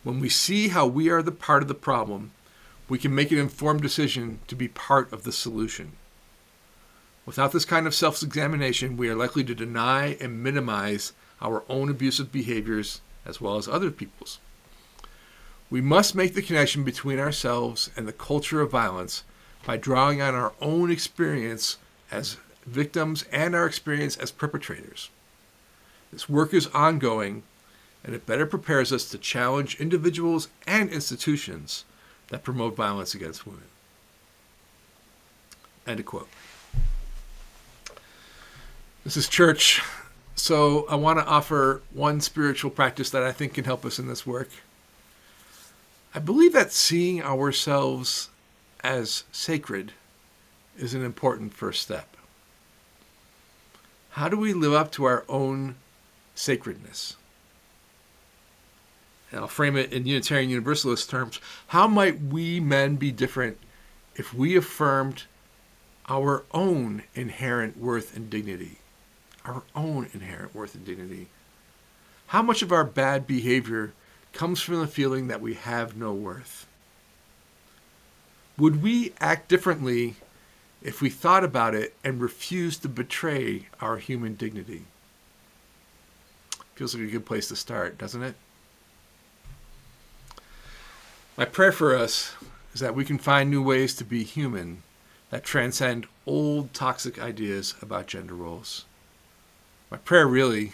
When 0.03 0.19
we 0.19 0.27
see 0.27 0.67
how 0.67 0.85
we 0.85 1.07
are 1.09 1.21
the 1.21 1.31
part 1.31 1.61
of 1.61 1.69
the 1.69 1.75
problem, 1.75 2.31
we 2.89 2.97
can 2.97 3.15
make 3.15 3.31
an 3.31 3.37
informed 3.37 3.83
decision 3.83 4.39
to 4.47 4.55
be 4.55 4.67
part 4.67 5.13
of 5.13 5.23
the 5.23 5.31
solution. 5.31 5.93
Without 7.25 7.53
this 7.53 7.63
kind 7.63 7.87
of 7.87 7.95
self 7.95 8.21
examination, 8.21 8.97
we 8.97 9.07
are 9.07 9.15
likely 9.15 9.45
to 9.45 9.55
deny 9.55 10.17
and 10.19 10.43
minimize 10.43 11.13
our 11.41 11.63
own 11.69 11.89
abusive 11.89 12.31
behaviors 12.31 13.01
as 13.25 13.41
well 13.41 13.57
as 13.57 13.67
other 13.67 13.91
people's. 13.91 14.39
We 15.69 15.81
must 15.81 16.15
make 16.15 16.33
the 16.33 16.41
connection 16.41 16.83
between 16.83 17.19
ourselves 17.19 17.89
and 17.97 18.07
the 18.07 18.13
culture 18.13 18.61
of 18.61 18.71
violence 18.71 19.23
by 19.65 19.77
drawing 19.77 20.21
on 20.21 20.33
our 20.33 20.53
own 20.61 20.89
experience 20.89 21.77
as 22.09 22.37
victims 22.65 23.25
and 23.31 23.53
our 23.53 23.65
experience 23.65 24.15
as 24.17 24.31
perpetrators. 24.31 25.09
This 26.11 26.29
work 26.29 26.53
is 26.53 26.67
ongoing, 26.67 27.43
and 28.03 28.15
it 28.15 28.25
better 28.25 28.45
prepares 28.45 28.93
us 28.93 29.09
to 29.09 29.17
challenge 29.17 29.79
individuals 29.79 30.47
and 30.65 30.89
institutions 30.89 31.83
that 32.29 32.43
promote 32.43 32.75
violence 32.75 33.13
against 33.13 33.45
women. 33.45 33.63
End 35.85 36.05
quote. 36.05 36.29
This 39.03 39.17
is 39.17 39.27
church 39.27 39.81
so 40.37 40.85
I 40.87 40.95
want 40.95 41.17
to 41.19 41.25
offer 41.25 41.81
one 41.91 42.21
spiritual 42.21 42.69
practice 42.69 43.09
that 43.09 43.23
I 43.23 43.31
think 43.31 43.55
can 43.55 43.65
help 43.65 43.83
us 43.83 43.97
in 43.97 44.07
this 44.07 44.25
work. 44.25 44.49
I 46.13 46.19
believe 46.19 46.53
that 46.53 46.71
seeing 46.71 47.21
ourselves 47.21 48.29
as 48.83 49.23
sacred 49.31 49.93
is 50.77 50.93
an 50.93 51.03
important 51.03 51.53
first 51.53 51.81
step. 51.81 52.15
How 54.11 54.29
do 54.29 54.37
we 54.37 54.53
live 54.53 54.73
up 54.73 54.91
to 54.93 55.05
our 55.05 55.25
own 55.27 55.75
sacredness? 56.35 57.15
And 59.31 59.41
I'll 59.41 59.47
frame 59.47 59.75
it 59.75 59.91
in 59.91 60.05
Unitarian 60.05 60.49
Universalist 60.49 61.09
terms. 61.09 61.39
How 61.67 61.87
might 61.87 62.21
we 62.21 62.59
men 62.59 62.95
be 62.95 63.11
different 63.11 63.57
if 64.15 64.33
we 64.33 64.55
affirmed 64.55 65.23
our 66.07 66.43
own 66.53 67.03
inherent 67.15 67.77
worth 67.77 68.15
and 68.15 68.29
dignity? 68.29 68.77
Our 69.47 69.63
own 69.75 70.09
inherent 70.13 70.53
worth 70.53 70.75
and 70.75 70.85
dignity. 70.85 71.27
How 72.27 72.41
much 72.41 72.61
of 72.61 72.71
our 72.71 72.83
bad 72.83 73.25
behavior 73.25 73.93
comes 74.33 74.61
from 74.61 74.79
the 74.79 74.87
feeling 74.87 75.27
that 75.27 75.41
we 75.41 75.53
have 75.53 75.95
no 75.95 76.13
worth? 76.13 76.67
Would 78.57 78.81
we 78.83 79.13
act 79.19 79.47
differently 79.47 80.15
if 80.81 81.01
we 81.01 81.09
thought 81.09 81.43
about 81.43 81.73
it 81.73 81.95
and 82.03 82.19
refused 82.19 82.81
to 82.81 82.89
betray 82.89 83.67
our 83.79 83.97
human 83.97 84.35
dignity? 84.35 84.83
Feels 86.75 86.93
like 86.93 87.07
a 87.07 87.11
good 87.11 87.25
place 87.25 87.47
to 87.47 87.55
start, 87.55 87.97
doesn't 87.97 88.23
it? 88.23 88.35
My 91.37 91.45
prayer 91.45 91.71
for 91.71 91.95
us 91.95 92.33
is 92.73 92.79
that 92.79 92.95
we 92.95 93.05
can 93.05 93.17
find 93.17 93.49
new 93.49 93.63
ways 93.63 93.95
to 93.95 94.03
be 94.03 94.23
human 94.23 94.83
that 95.29 95.43
transcend 95.43 96.07
old 96.25 96.73
toxic 96.73 97.19
ideas 97.19 97.75
about 97.81 98.07
gender 98.07 98.33
roles. 98.33 98.85
My 99.89 99.97
prayer 99.97 100.27
really 100.27 100.73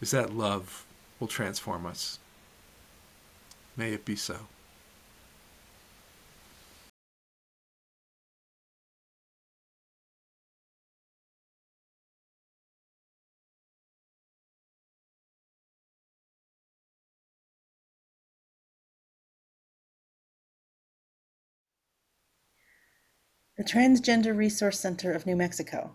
is 0.00 0.10
that 0.10 0.34
love 0.34 0.84
will 1.20 1.28
transform 1.28 1.86
us. 1.86 2.18
May 3.76 3.92
it 3.92 4.04
be 4.04 4.16
so. 4.16 4.40
The 23.56 23.62
Transgender 23.62 24.36
Resource 24.36 24.80
Center 24.80 25.12
of 25.12 25.26
New 25.26 25.36
Mexico 25.36 25.92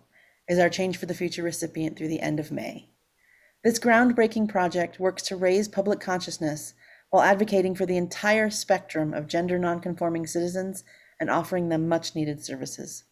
is 0.50 0.58
our 0.58 0.70
Change 0.70 0.98
for 0.98 1.06
the 1.06 1.14
Future 1.14 1.44
recipient 1.44 1.96
through 1.96 2.08
the 2.08 2.20
end 2.20 2.40
of 2.40 2.52
May. 2.52 2.90
This 3.64 3.80
groundbreaking 3.80 4.50
project 4.50 5.00
works 5.00 5.22
to 5.24 5.36
raise 5.36 5.68
public 5.68 6.00
consciousness 6.00 6.74
while 7.12 7.22
advocating 7.22 7.76
for 7.76 7.86
the 7.86 7.98
entire 7.98 8.50
spectrum 8.50 9.14
of 9.14 9.28
gender 9.28 9.60
nonconforming 9.60 10.26
citizens 10.26 10.84
and 11.20 11.30
offering 11.30 11.70
them 11.70 11.88
much 11.88 12.16
needed 12.16 12.44
services. 12.44 13.04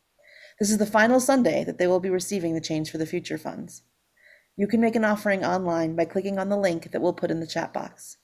This 0.60 0.72
is 0.72 0.80
the 0.80 0.86
final 0.88 1.20
Sunday 1.20 1.64
that 1.64 1.78
they 1.78 1.86
will 1.86 2.00
be 2.00 2.10
receiving 2.10 2.56
the 2.56 2.62
Change 2.62 2.90
for 2.90 2.98
the 2.98 3.06
Future 3.06 3.38
funds. 3.38 3.84
You 4.56 4.66
can 4.68 4.82
make 4.82 4.96
an 4.96 5.06
offering 5.06 5.46
online 5.46 5.96
by 5.96 6.06
clicking 6.06 6.40
on 6.40 6.50
the 6.50 6.58
link 6.58 6.92
that 6.92 7.02
we'll 7.02 7.14
put 7.14 7.30
in 7.30 7.40
the 7.40 7.46
chat 7.46 7.72
box. 7.72 8.18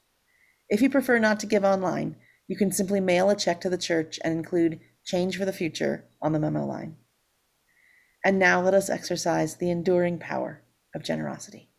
If 0.70 0.82
you 0.82 0.90
prefer 0.90 1.20
not 1.20 1.40
to 1.42 1.46
give 1.46 1.64
online, 1.64 2.16
you 2.48 2.58
can 2.58 2.72
simply 2.72 3.00
mail 3.00 3.30
a 3.30 3.36
check 3.36 3.62
to 3.62 3.70
the 3.70 3.78
church 3.78 4.20
and 4.24 4.34
include 4.34 4.80
Change 5.06 5.38
for 5.38 5.46
the 5.46 5.54
Future 5.54 6.06
on 6.20 6.32
the 6.32 6.40
memo 6.40 6.66
line. 6.66 6.98
And 8.24 8.40
now 8.40 8.62
let 8.62 8.74
us 8.74 8.90
exercise 8.90 9.56
the 9.56 9.70
enduring 9.70 10.18
power 10.18 10.62
of 10.96 11.04
generosity. 11.04 11.70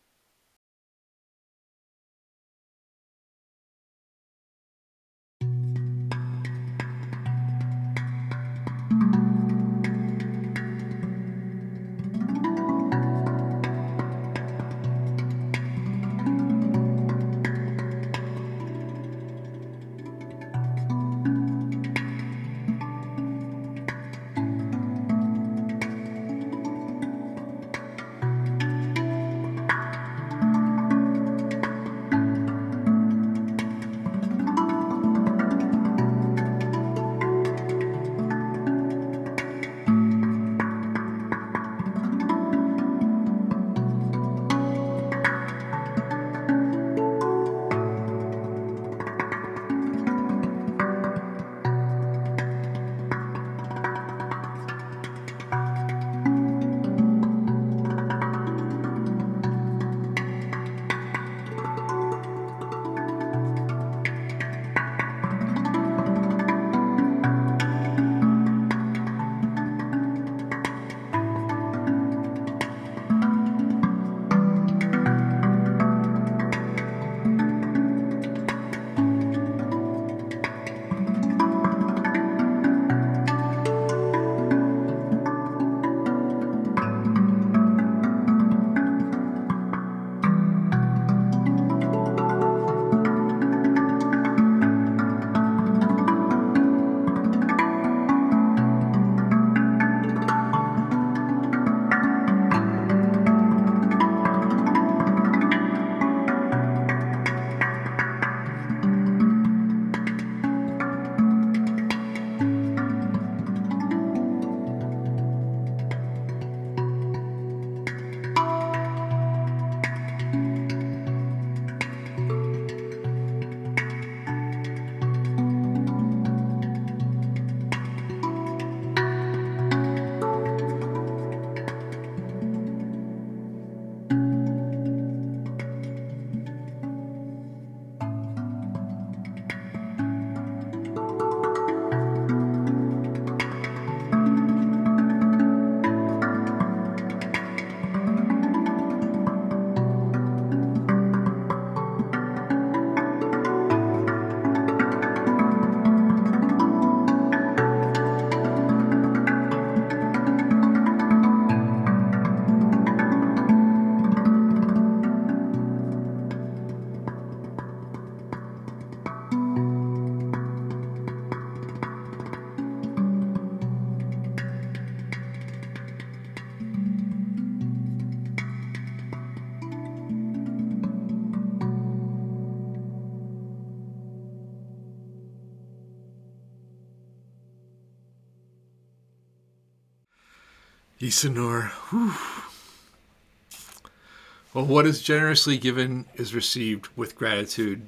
Well, 194.53 194.65
what 194.65 194.85
is 194.85 195.01
generously 195.01 195.57
given 195.57 196.05
is 196.15 196.35
received 196.35 196.89
with 196.95 197.15
gratitude. 197.15 197.87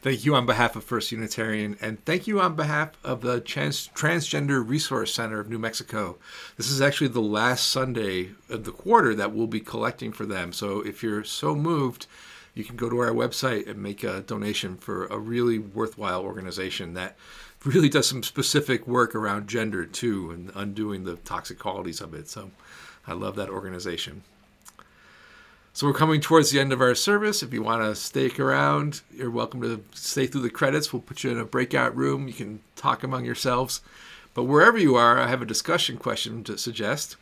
Thank 0.00 0.24
you 0.24 0.36
on 0.36 0.46
behalf 0.46 0.76
of 0.76 0.84
First 0.84 1.10
Unitarian, 1.10 1.76
and 1.80 2.04
thank 2.04 2.28
you 2.28 2.40
on 2.40 2.54
behalf 2.54 2.90
of 3.02 3.20
the 3.22 3.40
Trans- 3.40 3.88
Transgender 3.88 4.66
Resource 4.66 5.12
Center 5.12 5.40
of 5.40 5.50
New 5.50 5.58
Mexico. 5.58 6.18
This 6.56 6.70
is 6.70 6.80
actually 6.80 7.08
the 7.08 7.20
last 7.20 7.68
Sunday 7.68 8.30
of 8.48 8.62
the 8.62 8.70
quarter 8.70 9.12
that 9.12 9.32
we'll 9.32 9.48
be 9.48 9.58
collecting 9.58 10.12
for 10.12 10.24
them. 10.24 10.52
So 10.52 10.80
if 10.80 11.02
you're 11.02 11.24
so 11.24 11.56
moved, 11.56 12.06
you 12.54 12.62
can 12.62 12.76
go 12.76 12.88
to 12.88 12.98
our 12.98 13.10
website 13.10 13.68
and 13.68 13.82
make 13.82 14.04
a 14.04 14.20
donation 14.20 14.76
for 14.76 15.06
a 15.06 15.18
really 15.18 15.58
worthwhile 15.58 16.22
organization 16.22 16.94
that 16.94 17.16
really 17.64 17.88
does 17.88 18.08
some 18.08 18.22
specific 18.22 18.86
work 18.86 19.14
around 19.14 19.48
gender 19.48 19.84
too 19.84 20.30
and 20.30 20.52
undoing 20.54 21.04
the 21.04 21.16
toxic 21.16 21.58
qualities 21.58 22.00
of 22.00 22.14
it. 22.14 22.28
So 22.28 22.50
I 23.06 23.14
love 23.14 23.36
that 23.36 23.50
organization. 23.50 24.22
So 25.72 25.86
we're 25.86 25.92
coming 25.92 26.20
towards 26.20 26.50
the 26.50 26.58
end 26.58 26.72
of 26.72 26.80
our 26.80 26.94
service. 26.94 27.42
If 27.42 27.52
you 27.52 27.62
want 27.62 27.82
to 27.82 27.94
stick 27.94 28.40
around, 28.40 29.02
you're 29.14 29.30
welcome 29.30 29.60
to 29.62 29.80
stay 29.92 30.26
through 30.26 30.40
the 30.40 30.50
credits. 30.50 30.92
We'll 30.92 31.02
put 31.02 31.22
you 31.22 31.30
in 31.30 31.38
a 31.38 31.44
breakout 31.44 31.96
room. 31.96 32.26
You 32.26 32.34
can 32.34 32.60
talk 32.74 33.04
among 33.04 33.24
yourselves. 33.24 33.80
But 34.34 34.44
wherever 34.44 34.78
you 34.78 34.96
are, 34.96 35.18
I 35.18 35.28
have 35.28 35.42
a 35.42 35.46
discussion 35.46 35.96
question 35.96 36.42
to 36.44 36.58
suggest. 36.58 37.16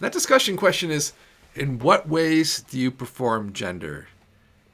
That 0.00 0.12
discussion 0.12 0.56
question 0.56 0.90
is 0.92 1.12
In 1.56 1.80
what 1.80 2.08
ways 2.08 2.60
do 2.62 2.78
you 2.78 2.92
perform 2.92 3.52
gender? 3.52 4.08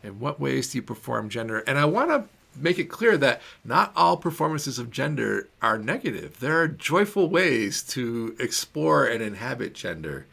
In 0.02 0.20
what 0.20 0.38
ways 0.38 0.70
do 0.70 0.78
you 0.78 0.82
perform 0.82 1.30
gender? 1.30 1.60
And 1.60 1.78
I 1.78 1.86
want 1.86 2.10
to 2.10 2.28
make 2.56 2.78
it 2.78 2.84
clear 2.84 3.16
that 3.18 3.40
not 3.64 3.92
all 3.96 4.16
performances 4.16 4.78
of 4.78 4.90
gender 4.90 5.48
are 5.60 5.78
negative. 5.78 6.38
There 6.40 6.60
are 6.60 6.68
joyful 6.68 7.28
ways 7.28 7.82
to 7.84 8.36
explore 8.38 9.04
and 9.06 9.22
inhabit 9.22 9.74
gender 9.74 10.26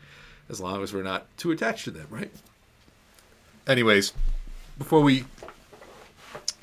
as 0.49 0.59
long 0.59 0.83
as 0.83 0.93
we're 0.93 1.03
not 1.03 1.25
too 1.37 1.51
attached 1.51 1.85
to 1.85 1.91
them, 1.91 2.07
right? 2.09 2.31
Anyways, 3.67 4.13
before 4.77 5.01
we 5.01 5.25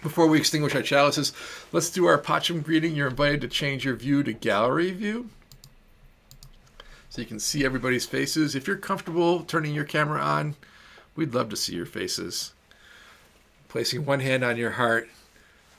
before 0.03 0.29
we 0.29 0.39
extinguish 0.39 0.75
our 0.77 0.83
chalices, 0.83 1.33
let's 1.73 1.91
do 1.91 2.07
our 2.07 2.19
Pacham 2.19 2.61
greeting. 2.61 2.95
You're 2.95 3.09
invited 3.09 3.41
to 3.41 3.49
change 3.49 3.85
your 3.85 3.97
view 3.97 4.23
to 4.23 4.33
gallery 4.33 4.93
view. 4.93 5.29
so 7.09 7.21
you 7.21 7.27
can 7.27 7.41
see 7.41 7.65
everybody's 7.65 8.07
faces. 8.07 8.55
If 8.55 8.67
you're 8.67 8.77
comfortable 8.77 9.41
turning 9.43 9.75
your 9.75 9.85
camera 9.85 10.21
on, 10.21 10.55
we'd 11.17 11.35
love 11.35 11.49
to 11.51 11.57
see 11.57 11.75
your 11.75 11.87
faces. 11.87 12.53
Placing 13.69 14.05
one 14.05 14.21
hand 14.21 14.45
on 14.45 14.57
your 14.57 14.73
heart, 14.73 15.09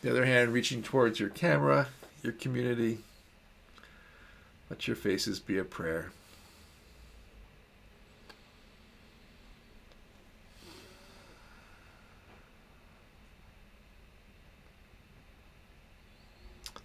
the 0.02 0.10
other 0.10 0.26
hand 0.26 0.54
reaching 0.54 0.82
towards 0.82 1.20
your 1.20 1.30
camera, 1.30 1.88
your 2.24 2.34
community. 2.34 3.00
Let 4.70 4.88
your 4.88 4.96
faces 4.96 5.40
be 5.40 5.58
a 5.58 5.64
prayer. 5.64 6.12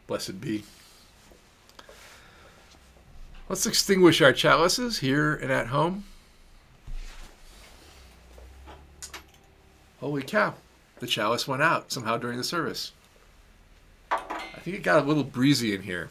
Blessed 0.06 0.40
be. 0.40 0.64
Let's 3.48 3.66
extinguish 3.66 4.20
our 4.22 4.32
chalices 4.32 4.98
here 4.98 5.34
and 5.34 5.50
at 5.50 5.68
home. 5.68 6.04
Holy 10.00 10.22
cow, 10.22 10.54
the 10.98 11.06
chalice 11.06 11.46
went 11.46 11.62
out 11.62 11.92
somehow 11.92 12.16
during 12.18 12.36
the 12.36 12.44
service. 12.44 12.92
Think 14.64 14.78
it 14.78 14.82
got 14.82 15.04
a 15.04 15.06
little 15.06 15.24
breezy 15.24 15.74
in 15.74 15.82
here. 15.82 16.08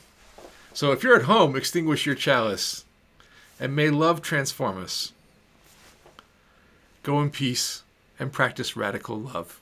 So 0.76 0.92
if 0.92 1.02
you're 1.02 1.16
at 1.16 1.24
home, 1.24 1.56
extinguish 1.56 2.06
your 2.06 2.14
chalice 2.14 2.86
and 3.60 3.76
may 3.76 3.90
love 3.90 4.22
transform 4.22 4.78
us. 4.78 5.12
Go 7.02 7.20
in 7.20 7.32
peace 7.32 7.82
and 8.20 8.32
practice 8.32 8.78
radical 8.78 9.20
love. 9.20 9.60